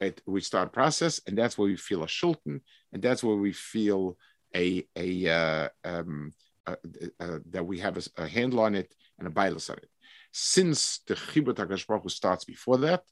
it, 0.01 0.21
we 0.27 0.41
start 0.41 0.73
process, 0.73 1.21
and 1.27 1.37
that's 1.37 1.57
where 1.57 1.69
we 1.69 1.77
feel 1.77 2.03
a 2.03 2.07
shulton, 2.07 2.61
and 2.93 3.03
that's 3.03 3.23
where 3.23 3.37
we 3.37 3.53
feel 3.53 4.17
a 4.55 4.87
a 4.97 5.29
uh, 5.29 5.69
um, 5.85 6.33
uh, 6.67 6.77
uh, 7.21 7.39
that 7.51 7.65
we 7.65 7.79
have 7.79 7.97
a, 7.97 8.23
a, 8.23 8.27
handle 8.27 8.61
on 8.61 8.75
it 8.75 8.93
and 9.19 9.29
a 9.29 9.31
bias 9.31 9.71
on 9.71 9.77
it. 9.79 9.89
Since 10.33 11.01
the 11.07 11.15
Chibur 11.15 11.55
Baruch 11.55 12.11
starts 12.11 12.45
before 12.45 12.79
that, 12.79 13.03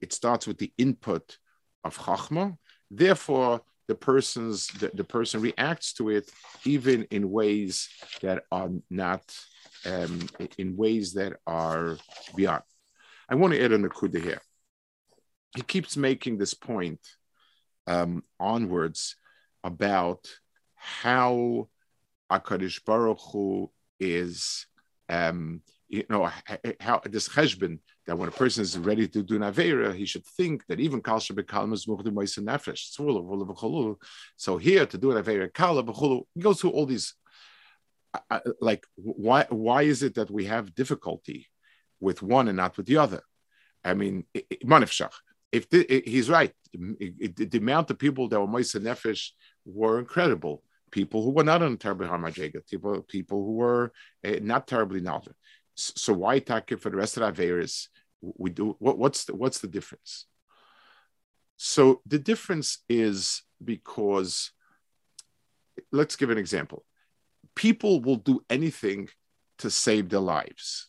it 0.00 0.12
starts 0.12 0.46
with 0.46 0.58
the 0.58 0.72
input 0.78 1.38
of 1.84 1.96
Chachma. 1.96 2.56
Therefore, 2.90 3.62
the 3.88 3.94
person's 3.94 4.68
the, 4.68 4.90
the 4.94 5.04
person 5.04 5.40
reacts 5.40 5.92
to 5.94 6.10
it 6.10 6.30
even 6.64 7.04
in 7.10 7.30
ways 7.30 7.88
that 8.22 8.44
are 8.52 8.70
not 8.88 9.22
um, 9.86 10.28
in 10.58 10.76
ways 10.76 11.14
that 11.14 11.32
are 11.46 11.96
beyond. 12.36 12.62
I 13.30 13.36
want 13.36 13.54
to 13.54 13.62
add 13.62 13.70
a 13.70 13.78
nakuda 13.78 14.20
here. 14.20 14.42
He 15.54 15.62
keeps 15.62 15.96
making 15.96 16.38
this 16.38 16.52
point 16.52 16.98
um, 17.86 18.24
onwards 18.40 19.14
about 19.62 20.26
how 20.74 21.68
Akadish 22.30 22.84
Baruch 22.84 23.20
Hu 23.32 23.70
is, 24.00 24.66
um, 25.08 25.62
you 25.88 26.04
know, 26.10 26.28
how 26.80 27.00
this 27.04 27.28
cheshbon 27.28 27.78
that 28.06 28.16
when 28.16 28.28
a 28.28 28.32
person 28.32 28.62
is 28.62 28.76
ready 28.76 29.06
to 29.06 29.22
do 29.22 29.40
an 29.40 29.94
he 29.94 30.06
should 30.06 30.26
think 30.26 30.66
that 30.66 30.80
even 30.80 31.00
kal 31.00 31.20
shebekalm 31.20 31.72
is 31.72 31.86
muchdu 31.86 32.08
moisen 32.08 32.44
nefesh. 32.44 32.90
So 34.36 34.56
here 34.56 34.86
to 34.86 34.98
do 34.98 35.12
an 35.12 35.22
avera 35.22 35.52
kala 35.52 35.84
he 36.34 36.40
goes 36.40 36.60
through 36.60 36.70
all 36.70 36.86
these. 36.86 37.14
Uh, 38.28 38.40
like 38.60 38.84
why 38.96 39.46
why 39.50 39.82
is 39.82 40.02
it 40.02 40.16
that 40.16 40.28
we 40.28 40.46
have 40.46 40.74
difficulty 40.74 41.46
with 42.00 42.22
one 42.22 42.48
and 42.48 42.56
not 42.56 42.76
with 42.76 42.86
the 42.86 42.96
other? 42.96 43.22
I 43.84 43.94
mean, 43.94 44.24
manifshach. 44.64 45.12
If 45.52 45.68
the, 45.68 46.02
he's 46.06 46.30
right, 46.30 46.52
the, 46.72 47.30
the 47.30 47.58
amount 47.58 47.90
of 47.90 47.98
people 47.98 48.28
that 48.28 48.40
were 48.40 48.46
moisen 48.46 48.82
nefesh 48.82 49.30
were 49.64 49.98
incredible 49.98 50.62
people 50.90 51.22
who 51.22 51.30
were 51.30 51.44
not 51.44 51.62
on 51.62 51.76
terribly 51.76 52.06
harmajega, 52.06 52.68
people 52.68 53.02
people 53.02 53.44
who 53.44 53.52
were 53.52 53.92
uh, 54.24 54.36
not 54.42 54.66
terribly 54.66 55.00
knowledgeable. 55.00 55.36
So 55.74 56.12
why 56.12 56.34
attack 56.34 56.72
it 56.72 56.80
for 56.80 56.90
the 56.90 56.96
rest 56.96 57.16
of 57.16 57.22
Averis? 57.22 57.88
We 58.20 58.50
do 58.50 58.76
what, 58.78 58.98
what's 58.98 59.24
the, 59.24 59.34
what's 59.34 59.60
the 59.60 59.68
difference? 59.68 60.26
So 61.56 62.02
the 62.06 62.18
difference 62.18 62.78
is 62.88 63.42
because 63.62 64.50
let's 65.92 66.16
give 66.16 66.30
an 66.30 66.38
example. 66.38 66.84
People 67.54 68.00
will 68.00 68.16
do 68.16 68.42
anything 68.50 69.08
to 69.58 69.70
save 69.70 70.08
their 70.08 70.20
lives. 70.20 70.88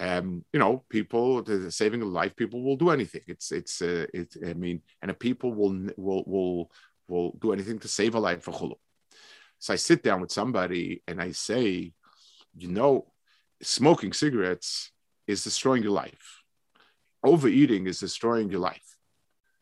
Um, 0.00 0.44
you 0.52 0.58
know, 0.58 0.84
people 0.88 1.44
saving 1.70 2.02
a 2.02 2.04
life, 2.04 2.34
people 2.34 2.62
will 2.62 2.76
do 2.76 2.90
anything. 2.90 3.22
It's 3.28 3.52
it's 3.52 3.80
uh, 3.80 4.06
it. 4.12 4.34
I 4.44 4.54
mean, 4.54 4.82
and 5.00 5.18
people 5.18 5.54
will 5.54 5.88
will 5.96 6.24
will 6.26 6.70
will 7.06 7.38
do 7.40 7.52
anything 7.52 7.78
to 7.80 7.88
save 7.88 8.14
a 8.14 8.20
life 8.20 8.42
for 8.42 8.52
chulu. 8.52 8.74
So 9.58 9.72
I 9.72 9.76
sit 9.76 10.02
down 10.02 10.20
with 10.20 10.32
somebody 10.32 11.02
and 11.06 11.22
I 11.22 11.32
say, 11.32 11.92
you 12.56 12.68
know, 12.68 13.12
smoking 13.62 14.12
cigarettes 14.12 14.90
is 15.26 15.44
destroying 15.44 15.82
your 15.82 15.92
life. 15.92 16.42
Overeating 17.22 17.86
is 17.86 18.00
destroying 18.00 18.50
your 18.50 18.60
life. 18.60 18.96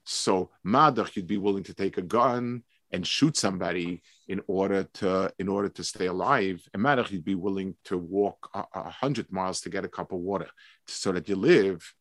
So 0.04 0.50
madach, 0.66 1.14
you'd 1.14 1.26
be 1.26 1.38
willing 1.38 1.62
to 1.64 1.74
take 1.74 1.98
a 1.98 2.02
gun 2.02 2.64
and 2.92 3.06
shoot 3.06 3.36
somebody 3.36 4.02
in 4.28 4.40
order 4.46 4.84
to 4.94 5.32
in 5.38 5.48
order 5.48 5.68
to 5.68 5.84
stay 5.84 6.06
alive. 6.06 6.62
And 6.72 6.82
madach, 6.82 7.10
you'd 7.10 7.24
be 7.24 7.34
willing 7.34 7.74
to 7.84 7.96
walk 7.98 8.50
a, 8.54 8.64
a 8.74 8.90
hundred 8.90 9.32
miles 9.32 9.60
to 9.62 9.70
get 9.70 9.84
a 9.84 9.88
cup 9.88 10.12
of 10.12 10.18
water 10.18 10.48
so 10.86 11.12
that 11.12 11.28
you 11.28 11.36
live. 11.36 11.92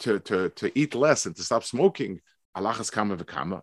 To, 0.00 0.18
to, 0.20 0.48
to 0.48 0.76
eat 0.76 0.94
less 0.94 1.26
and 1.26 1.36
to 1.36 1.42
stop 1.42 1.62
smoking, 1.62 2.20
Allah 2.54 2.72
has 2.72 2.88
kama 2.88 3.14
v'kama. 3.18 3.60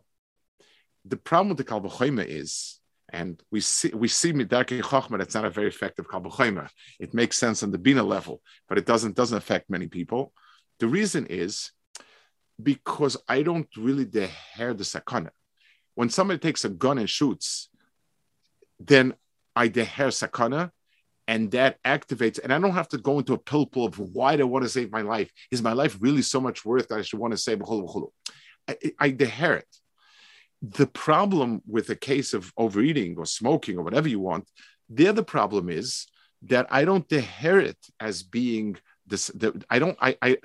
The 1.06 1.18
problem 1.18 1.50
with 1.50 1.58
the 1.58 1.64
kalvachoyma 1.64 2.24
is 2.26 2.80
and 3.14 3.42
we 3.52 3.62
see 3.62 3.90
we 3.94 4.08
see 4.08 4.32
chokhmah 4.32 5.18
that's 5.18 5.36
not 5.36 5.46
a 5.46 5.50
very 5.50 5.68
effective 5.68 6.08
kabbalah. 6.08 6.70
It 7.00 7.14
makes 7.14 7.38
sense 7.38 7.64
on 7.64 7.72
the 7.72 7.78
bina 7.78 8.04
level, 8.04 8.42
but 8.70 8.78
it 8.78 8.86
doesn't 8.86 9.16
doesn't 9.16 9.38
affect 9.38 9.70
many 9.70 9.88
people. 9.88 10.34
The 10.80 10.88
reason 10.88 11.28
is 11.28 11.72
because 12.62 13.18
I 13.28 13.44
don't 13.44 13.68
really 13.78 14.06
deher 14.06 14.78
the 14.78 14.84
sakana. 14.84 15.30
When 15.96 16.10
somebody 16.10 16.40
takes 16.40 16.66
a 16.66 16.70
gun 16.70 16.98
and 16.98 17.10
shoots, 17.10 17.70
then 18.80 19.14
I 19.56 19.70
deher 19.70 20.10
sakana, 20.10 20.72
and 21.28 21.52
that 21.52 21.82
activates. 21.84 22.40
And 22.44 22.52
I 22.54 22.60
don't 22.60 22.72
have 22.72 22.90
to 22.90 22.98
go 22.98 23.20
into 23.20 23.34
a 23.34 23.40
pilpul 23.40 23.88
of 23.88 24.00
why 24.00 24.36
do 24.36 24.44
I 24.44 24.46
want 24.46 24.64
to 24.64 24.70
save 24.70 24.92
my 24.92 25.02
life. 25.02 25.32
Is 25.52 25.62
my 25.62 25.74
life 25.74 25.98
really 26.00 26.22
so 26.22 26.42
much 26.42 26.66
worth 26.66 26.88
that 26.90 27.00
I 27.00 27.02
should 27.02 27.20
want 27.20 27.32
to 27.32 27.38
save? 27.38 27.62
I, 28.68 28.78
I 29.00 29.12
deher 29.12 29.60
it 29.60 29.68
the 30.64 30.88
problem 30.88 31.62
with 31.68 31.90
a 31.90 31.96
case 31.96 32.34
of 32.34 32.54
overeating 32.58 33.18
or 33.18 33.26
smoking 33.26 33.78
or 33.78 33.84
whatever 33.84 34.08
you 34.08 34.20
want, 34.20 34.50
the 34.90 35.24
problem 35.24 35.70
is 35.70 36.08
that 36.44 36.68
I 36.72 36.86
don't 36.86 37.08
deher 37.08 37.62
it 37.62 37.78
as 38.00 38.24
being 38.24 38.78
this. 39.06 39.28
The, 39.28 39.62
I 39.70 39.80
don't. 39.80 39.98
I, 40.00 40.18
I, 40.22 40.38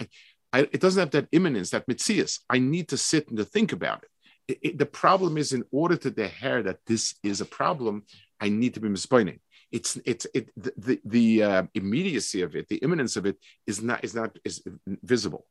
I. 0.53 0.61
It 0.61 0.81
doesn't 0.81 1.01
have 1.01 1.11
that 1.13 1.29
imminence, 1.31 1.71
that 1.71 1.87
mitzias. 1.87 2.41
I 2.51 2.59
need 2.59 2.89
to 2.89 2.97
sit 2.97 3.29
and 3.29 3.37
to 3.39 3.45
think 3.45 3.73
about 3.73 4.03
it. 4.03 4.11
It, 4.49 4.79
the 4.79 4.87
problem 4.87 5.37
is, 5.37 5.53
in 5.53 5.65
order 5.71 5.97
to 5.97 6.11
deher 6.11 6.65
that 6.65 6.81
this 6.87 7.15
is 7.23 7.41
a 7.41 7.45
problem, 7.45 8.05
I 8.41 8.49
need 8.49 8.75
to 8.75 8.81
be 8.81 8.89
mispoining 8.89 9.41
it's 9.71 9.97
it's 10.05 10.27
it 10.35 10.51
the 10.57 11.01
the, 11.05 11.43
uh, 11.43 11.63
immediacy 11.75 12.43
of 12.43 12.57
it, 12.57 12.69
the 12.69 12.77
imminence 12.77 13.17
of 13.17 13.27
it 13.27 13.37
is 13.67 13.83
not 13.83 14.03
is 14.03 14.15
not 14.15 14.39
is 14.45 14.63
visible. 14.87 15.47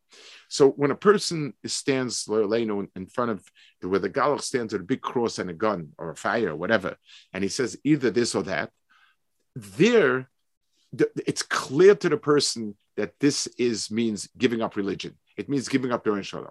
So 0.49 0.71
when 0.71 0.91
a 0.91 0.95
person 0.95 1.53
stands 1.65 2.27
in, 2.27 3.07
front 3.13 3.31
of 3.31 3.43
where 3.81 3.99
the 3.99 4.09
galach 4.09 4.41
stands 4.41 4.73
with 4.73 4.81
a 4.81 4.85
big 4.85 5.01
cross 5.01 5.39
and 5.39 5.49
a 5.49 5.53
gun 5.53 5.89
or 5.97 6.11
a 6.11 6.15
fire 6.15 6.49
or 6.49 6.55
whatever, 6.55 6.97
and 7.33 7.43
he 7.43 7.49
says 7.49 7.77
either 7.83 8.09
this 8.09 8.33
or 8.33 8.43
that, 8.43 8.71
there 9.55 10.29
it's 11.27 11.43
clear 11.43 11.93
to 11.93 12.09
the 12.09 12.17
person 12.17 12.75
that 12.95 13.19
this 13.19 13.45
is 13.59 13.91
means 13.91 14.29
giving 14.37 14.61
up 14.61 14.75
religion. 14.75 15.15
It 15.35 15.49
means 15.49 15.67
giving 15.67 15.91
up 15.91 16.05
your 16.05 16.21
shalom. 16.23 16.49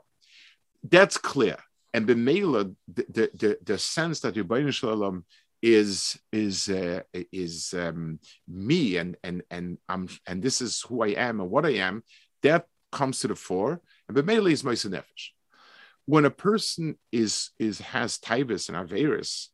That's 0.88 1.16
clear. 1.16 1.56
And 1.96 2.06
b'meila, 2.06 2.74
the, 2.86 3.06
the, 3.08 3.30
the, 3.32 3.58
the 3.64 3.78
sense 3.78 4.20
that 4.20 4.36
your 4.36 4.70
shalom 4.70 5.24
is 5.62 6.18
is 6.30 6.68
uh, 6.68 7.00
is 7.32 7.72
um, 7.72 8.20
me 8.46 8.98
and 8.98 9.16
and 9.24 9.42
and 9.50 9.78
I'm 9.88 10.06
and 10.26 10.42
this 10.42 10.60
is 10.60 10.82
who 10.82 11.02
I 11.02 11.12
am 11.28 11.40
and 11.40 11.50
what 11.50 11.64
I 11.64 11.76
am 11.88 12.04
that 12.42 12.66
comes 12.92 13.20
to 13.20 13.28
the 13.28 13.34
fore 13.34 13.80
and 14.06 14.14
b'meili 14.14 14.52
is 14.52 14.62
moisa 14.62 14.90
nefesh. 14.90 15.30
When 16.04 16.26
a 16.26 16.30
person 16.30 16.98
is 17.10 17.52
is 17.58 17.78
has 17.78 18.18
tivus 18.18 18.68
and 18.68 18.76
averis, 18.76 19.46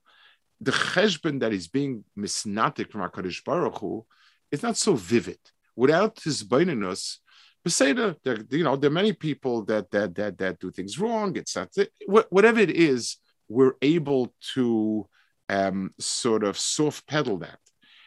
the 0.61 0.73
cheshbon 0.73 1.39
that 1.43 1.53
is 1.53 1.69
being 1.69 2.03
misnatic 2.19 2.91
from 2.91 3.03
HaKadosh 3.03 3.45
Baruch 3.45 3.79
Hu 3.79 4.05
is 4.51 4.65
not 4.65 4.77
so 4.77 4.95
vivid. 4.95 5.39
Without 5.77 6.19
his 6.25 6.43
baininus, 6.43 7.19
Beseda, 7.67 8.17
there, 8.25 8.39
you 8.51 8.65
know, 8.65 8.77
there 8.77 8.91
are 8.91 8.95
many 8.95 9.13
people 9.13 9.65
that 9.67 9.91
that 9.93 10.15
that 10.17 10.39
that 10.39 10.59
do 10.59 10.71
things 10.71 10.99
wrong. 10.99 11.37
It's 11.37 11.55
not 11.55 11.69
whatever 12.07 12.59
it 12.59 12.71
is, 12.71 13.19
we're 13.49 13.75
able 13.83 14.35
to 14.55 15.09
um, 15.49 15.95
sort 15.99 16.43
of 16.43 16.59
soft 16.59 17.07
pedal 17.07 17.39
that. 17.39 17.59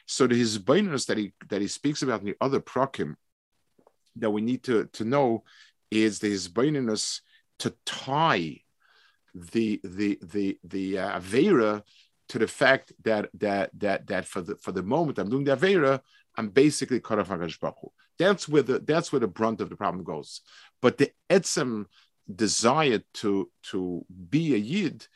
So 0.07 0.27
the 0.27 0.35
his 0.35 0.59
baininus 0.59 1.05
that 1.07 1.17
he 1.17 1.33
that 1.49 1.61
he 1.61 1.67
speaks 1.67 2.01
about 2.01 2.21
in 2.21 2.27
the 2.27 2.35
other 2.41 2.59
prokim 2.59 3.15
that 4.17 4.29
we 4.29 4.41
need 4.41 4.63
to 4.63 4.85
to 4.93 5.05
know 5.05 5.43
is 5.89 6.19
the 6.19 6.29
his 6.29 6.49
baininus 6.49 7.21
to 7.59 7.73
tie 7.85 8.61
the 9.33 9.79
the 9.83 10.19
the 10.21 10.57
the 10.63 10.99
uh, 10.99 11.19
avera 11.19 11.81
to 12.29 12.39
the 12.39 12.47
fact 12.47 12.91
that 13.03 13.29
that 13.35 13.69
that 13.77 14.07
that 14.07 14.25
for 14.25 14.41
the 14.41 14.55
for 14.57 14.71
the 14.71 14.83
moment 14.83 15.19
I'm 15.19 15.29
doing 15.29 15.43
the 15.43 15.55
avera, 15.55 16.01
I'm 16.35 16.49
basically 16.49 16.99
cut 16.99 17.19
off 17.19 17.29
Hakadosh 17.29 17.59
That's 18.17 18.47
where 18.47 18.63
the 18.63 18.79
that's 18.79 19.11
where 19.11 19.19
the 19.19 19.27
brunt 19.27 19.61
of 19.61 19.69
the 19.69 19.75
problem 19.75 20.03
goes. 20.03 20.41
But 20.81 20.97
the 20.97 21.11
etzem 21.29 21.85
desire 22.33 23.01
to 23.15 23.49
to 23.71 24.05
be 24.29 24.53
a 24.53 24.57
yid 24.57 25.07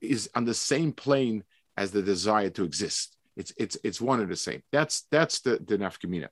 is 0.00 0.28
on 0.34 0.44
the 0.44 0.54
same 0.54 0.92
plane 0.92 1.44
as 1.76 1.90
the 1.90 2.02
desire 2.02 2.50
to 2.50 2.64
exist. 2.64 3.16
It's 3.36 3.52
it's 3.56 3.76
it's 3.84 4.00
one 4.00 4.20
and 4.20 4.30
the 4.30 4.36
same. 4.36 4.62
That's 4.72 5.06
that's 5.10 5.40
the 5.40 5.58
the 5.64 5.78
nafkamina. 5.78 6.28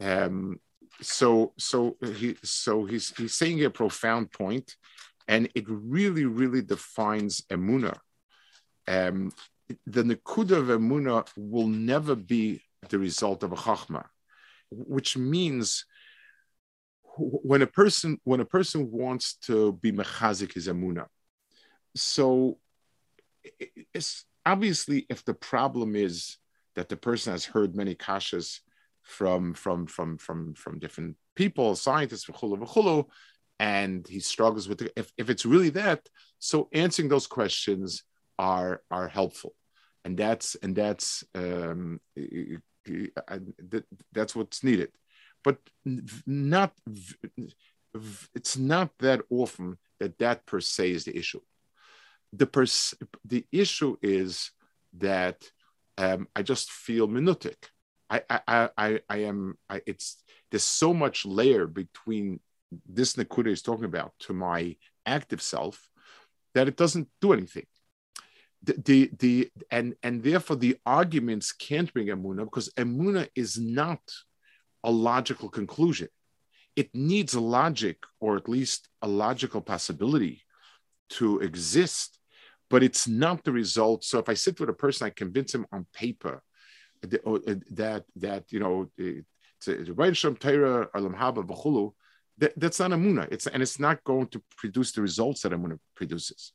Um, 0.00 0.60
so 1.00 1.52
so 1.58 1.96
he 2.18 2.36
so 2.42 2.84
he's 2.84 3.16
he's 3.16 3.34
saying 3.34 3.64
a 3.64 3.70
profound 3.70 4.30
point, 4.32 4.76
and 5.26 5.48
it 5.54 5.64
really 5.68 6.24
really 6.24 6.62
defines 6.62 7.42
emuna. 7.50 7.98
Um, 8.86 9.32
the 9.86 10.02
nekuda 10.02 10.52
of 10.52 10.66
emuna 10.66 11.28
will 11.36 11.66
never 11.66 12.14
be 12.14 12.62
the 12.88 12.98
result 12.98 13.42
of 13.42 13.52
a 13.52 13.56
chachma, 13.56 14.04
which 14.70 15.16
means 15.16 15.84
when 17.16 17.62
a 17.62 17.66
person 17.66 18.18
when 18.24 18.40
a 18.40 18.44
person 18.44 18.90
wants 18.90 19.34
to 19.34 19.72
be 19.72 19.92
mechazik 19.92 20.52
his 20.52 20.68
emuna, 20.68 21.06
so 21.94 22.58
it's 23.94 24.24
obviously 24.46 25.06
if 25.08 25.24
the 25.24 25.34
problem 25.34 25.96
is 25.96 26.38
that 26.74 26.88
the 26.88 26.96
person 26.96 27.32
has 27.32 27.44
heard 27.44 27.74
many 27.74 27.94
kashas 27.94 28.60
from 29.02 29.54
from 29.54 29.86
from 29.86 30.18
from 30.18 30.54
from 30.54 30.78
different 30.78 31.16
people, 31.34 31.74
scientists, 31.74 32.28
and 33.58 34.06
he 34.06 34.20
struggles 34.20 34.68
with 34.68 34.82
it. 34.82 34.92
If, 34.96 35.12
if 35.16 35.30
it's 35.30 35.46
really 35.46 35.70
that, 35.70 36.06
so 36.38 36.68
answering 36.72 37.08
those 37.08 37.26
questions 37.26 38.04
are 38.38 38.82
are 38.90 39.08
helpful, 39.08 39.54
and 40.04 40.16
that's 40.16 40.54
and 40.56 40.76
that's 40.76 41.24
um, 41.34 42.00
that's 44.12 44.34
what's 44.36 44.64
needed, 44.64 44.90
but 45.44 45.58
not 46.26 46.72
it's 48.34 48.56
not 48.56 48.90
that 48.98 49.22
often 49.30 49.78
that 50.00 50.18
that 50.18 50.46
per 50.46 50.60
se 50.60 50.90
is 50.90 51.04
the 51.04 51.16
issue. 51.16 51.40
The 52.32 52.46
pers- 52.46 52.94
the 53.24 53.44
issue 53.50 53.96
is 54.02 54.50
that 54.98 55.42
um, 55.96 56.28
I 56.36 56.42
just 56.42 56.70
feel 56.70 57.08
minutic. 57.08 57.56
I 58.10 58.22
I 58.28 58.68
I, 58.76 59.00
I 59.08 59.16
am 59.18 59.58
I, 59.68 59.80
it's 59.86 60.22
there's 60.50 60.64
so 60.64 60.94
much 60.94 61.26
layer 61.26 61.66
between 61.66 62.40
this 62.88 63.14
Nakuda 63.14 63.48
is 63.48 63.62
talking 63.62 63.86
about 63.86 64.12
to 64.20 64.32
my 64.32 64.76
active 65.06 65.42
self 65.42 65.88
that 66.54 66.68
it 66.68 66.76
doesn't 66.76 67.08
do 67.20 67.32
anything. 67.32 67.66
The, 68.62 69.10
the, 69.18 69.50
and 69.70 69.94
and 70.02 70.22
therefore 70.22 70.56
the 70.56 70.76
arguments 70.84 71.52
can't 71.52 71.92
bring 71.92 72.08
emuna 72.08 72.44
because 72.44 72.70
emuna 72.70 73.28
is 73.34 73.56
not 73.58 74.00
a 74.82 74.90
logical 74.90 75.48
conclusion. 75.48 76.08
It 76.74 76.94
needs 76.94 77.34
a 77.34 77.40
logic 77.40 77.98
or 78.20 78.36
at 78.36 78.48
least 78.48 78.88
a 79.00 79.08
logical 79.08 79.60
possibility 79.60 80.42
to 81.10 81.40
exist, 81.40 82.18
but 82.68 82.82
it's 82.82 83.08
not 83.08 83.44
the 83.44 83.52
result. 83.52 84.04
So 84.04 84.18
if 84.18 84.28
I 84.28 84.34
sit 84.34 84.60
with 84.60 84.68
a 84.68 84.74
person, 84.74 85.06
I 85.06 85.10
convince 85.10 85.54
him 85.54 85.66
on 85.72 85.86
paper 85.92 86.42
uh, 87.04 87.38
that 87.70 88.04
that 88.16 88.44
you 88.50 88.60
know 88.60 88.90
V'chulu, 91.42 91.92
that's 92.56 92.80
not 92.80 92.90
Amuna. 92.90 93.28
It's 93.30 93.46
and 93.46 93.62
it's 93.62 93.80
not 93.80 94.04
going 94.04 94.28
to 94.28 94.42
produce 94.56 94.92
the 94.92 95.02
results 95.02 95.42
that 95.42 95.52
Amuna 95.52 95.78
produces. 95.94 96.52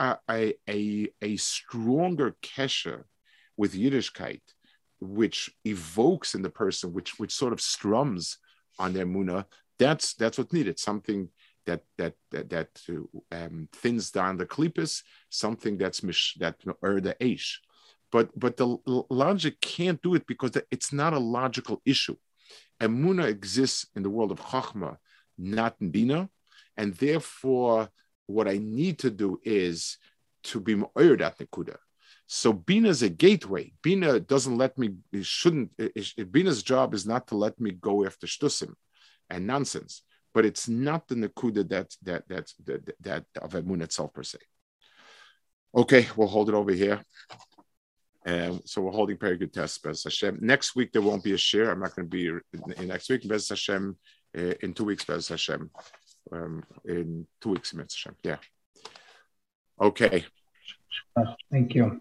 A, 0.00 0.54
a, 0.68 1.08
a, 1.22 1.36
stronger 1.36 2.36
kesher 2.42 3.04
with 3.56 3.74
Yiddishkeit, 3.74 4.42
which 5.00 5.50
evokes 5.64 6.34
in 6.34 6.42
the 6.42 6.50
person, 6.50 6.92
which 6.92 7.18
which 7.18 7.32
sort 7.32 7.52
of 7.52 7.60
strums 7.60 8.38
on 8.78 8.92
their 8.92 9.06
Muna, 9.06 9.44
that's 9.78 10.14
that's 10.14 10.38
what's 10.38 10.52
needed. 10.52 10.78
Something 10.78 11.28
that 11.66 11.82
that 11.96 12.14
that, 12.30 12.48
that 12.50 12.80
um, 13.32 13.68
thins 13.72 14.10
down 14.10 14.36
the 14.36 14.46
klipis, 14.46 15.02
something 15.30 15.78
that's 15.78 16.02
mish 16.02 16.36
that 16.38 16.56
or 16.82 17.00
the 17.00 17.14
aish 17.20 17.58
but 18.10 18.38
but 18.38 18.56
the 18.56 18.78
logic 19.10 19.60
can't 19.60 20.00
do 20.02 20.14
it 20.14 20.26
because 20.26 20.52
it's 20.70 20.92
not 20.92 21.12
a 21.12 21.18
logical 21.18 21.82
issue. 21.84 22.16
Emuna 22.80 23.26
exists 23.26 23.86
in 23.94 24.02
the 24.02 24.10
world 24.10 24.32
of 24.32 24.40
Chachma, 24.40 24.96
not 25.36 25.76
in 25.80 25.90
Bina, 25.90 26.28
and 26.76 26.94
therefore 26.94 27.90
what 28.28 28.46
I 28.46 28.58
need 28.58 29.00
to 29.00 29.10
do 29.10 29.40
is 29.42 29.98
to 30.44 30.60
be 30.60 30.76
more 30.76 30.90
that. 30.96 31.78
So 32.26 32.52
Bina 32.52 32.90
is 32.90 33.02
a 33.02 33.08
gateway. 33.08 33.72
Bina 33.82 34.20
doesn't 34.20 34.56
let 34.56 34.76
me, 34.78 34.96
it 35.12 35.24
shouldn't, 35.24 35.72
it, 35.78 36.30
Bina's 36.30 36.62
job 36.62 36.94
is 36.94 37.06
not 37.06 37.26
to 37.28 37.36
let 37.36 37.58
me 37.58 37.72
go 37.72 38.04
after 38.04 38.26
shtusim 38.26 38.74
and 39.30 39.46
nonsense, 39.46 40.02
but 40.34 40.44
it's 40.44 40.68
not 40.68 41.08
the 41.08 41.14
Nakuda 41.14 41.68
that, 41.70 41.96
that, 42.02 42.28
that, 42.28 42.52
that, 43.00 43.24
that 43.34 43.42
of 43.42 43.54
itself 43.80 44.12
per 44.12 44.22
se. 44.22 44.38
Okay, 45.74 46.06
we'll 46.16 46.28
hold 46.28 46.50
it 46.50 46.54
over 46.54 46.72
here. 46.72 47.02
And 48.26 48.60
so 48.66 48.82
we're 48.82 48.92
holding 48.92 49.16
very 49.16 49.38
good 49.38 49.54
tests, 49.54 49.78
Bez 49.78 50.04
Hashem. 50.04 50.38
Next 50.42 50.76
week, 50.76 50.92
there 50.92 51.00
won't 51.00 51.24
be 51.24 51.32
a 51.32 51.38
share. 51.38 51.70
I'm 51.70 51.80
not 51.80 51.96
going 51.96 52.10
to 52.10 52.10
be 52.10 52.26
in, 52.26 52.72
in 52.76 52.88
next 52.88 53.08
week. 53.08 53.26
Bez 53.26 53.48
Hashem, 53.48 53.96
uh, 54.36 54.54
in 54.60 54.74
two 54.74 54.84
weeks, 54.84 55.04
Bez 55.04 55.28
Hashem. 55.28 55.70
Um, 56.30 56.64
in 56.84 57.26
two 57.40 57.50
weeks, 57.50 57.72
Hashem. 57.72 58.16
Yeah. 58.22 58.36
Okay. 59.80 60.24
Thank 61.50 61.74
you. 61.74 62.00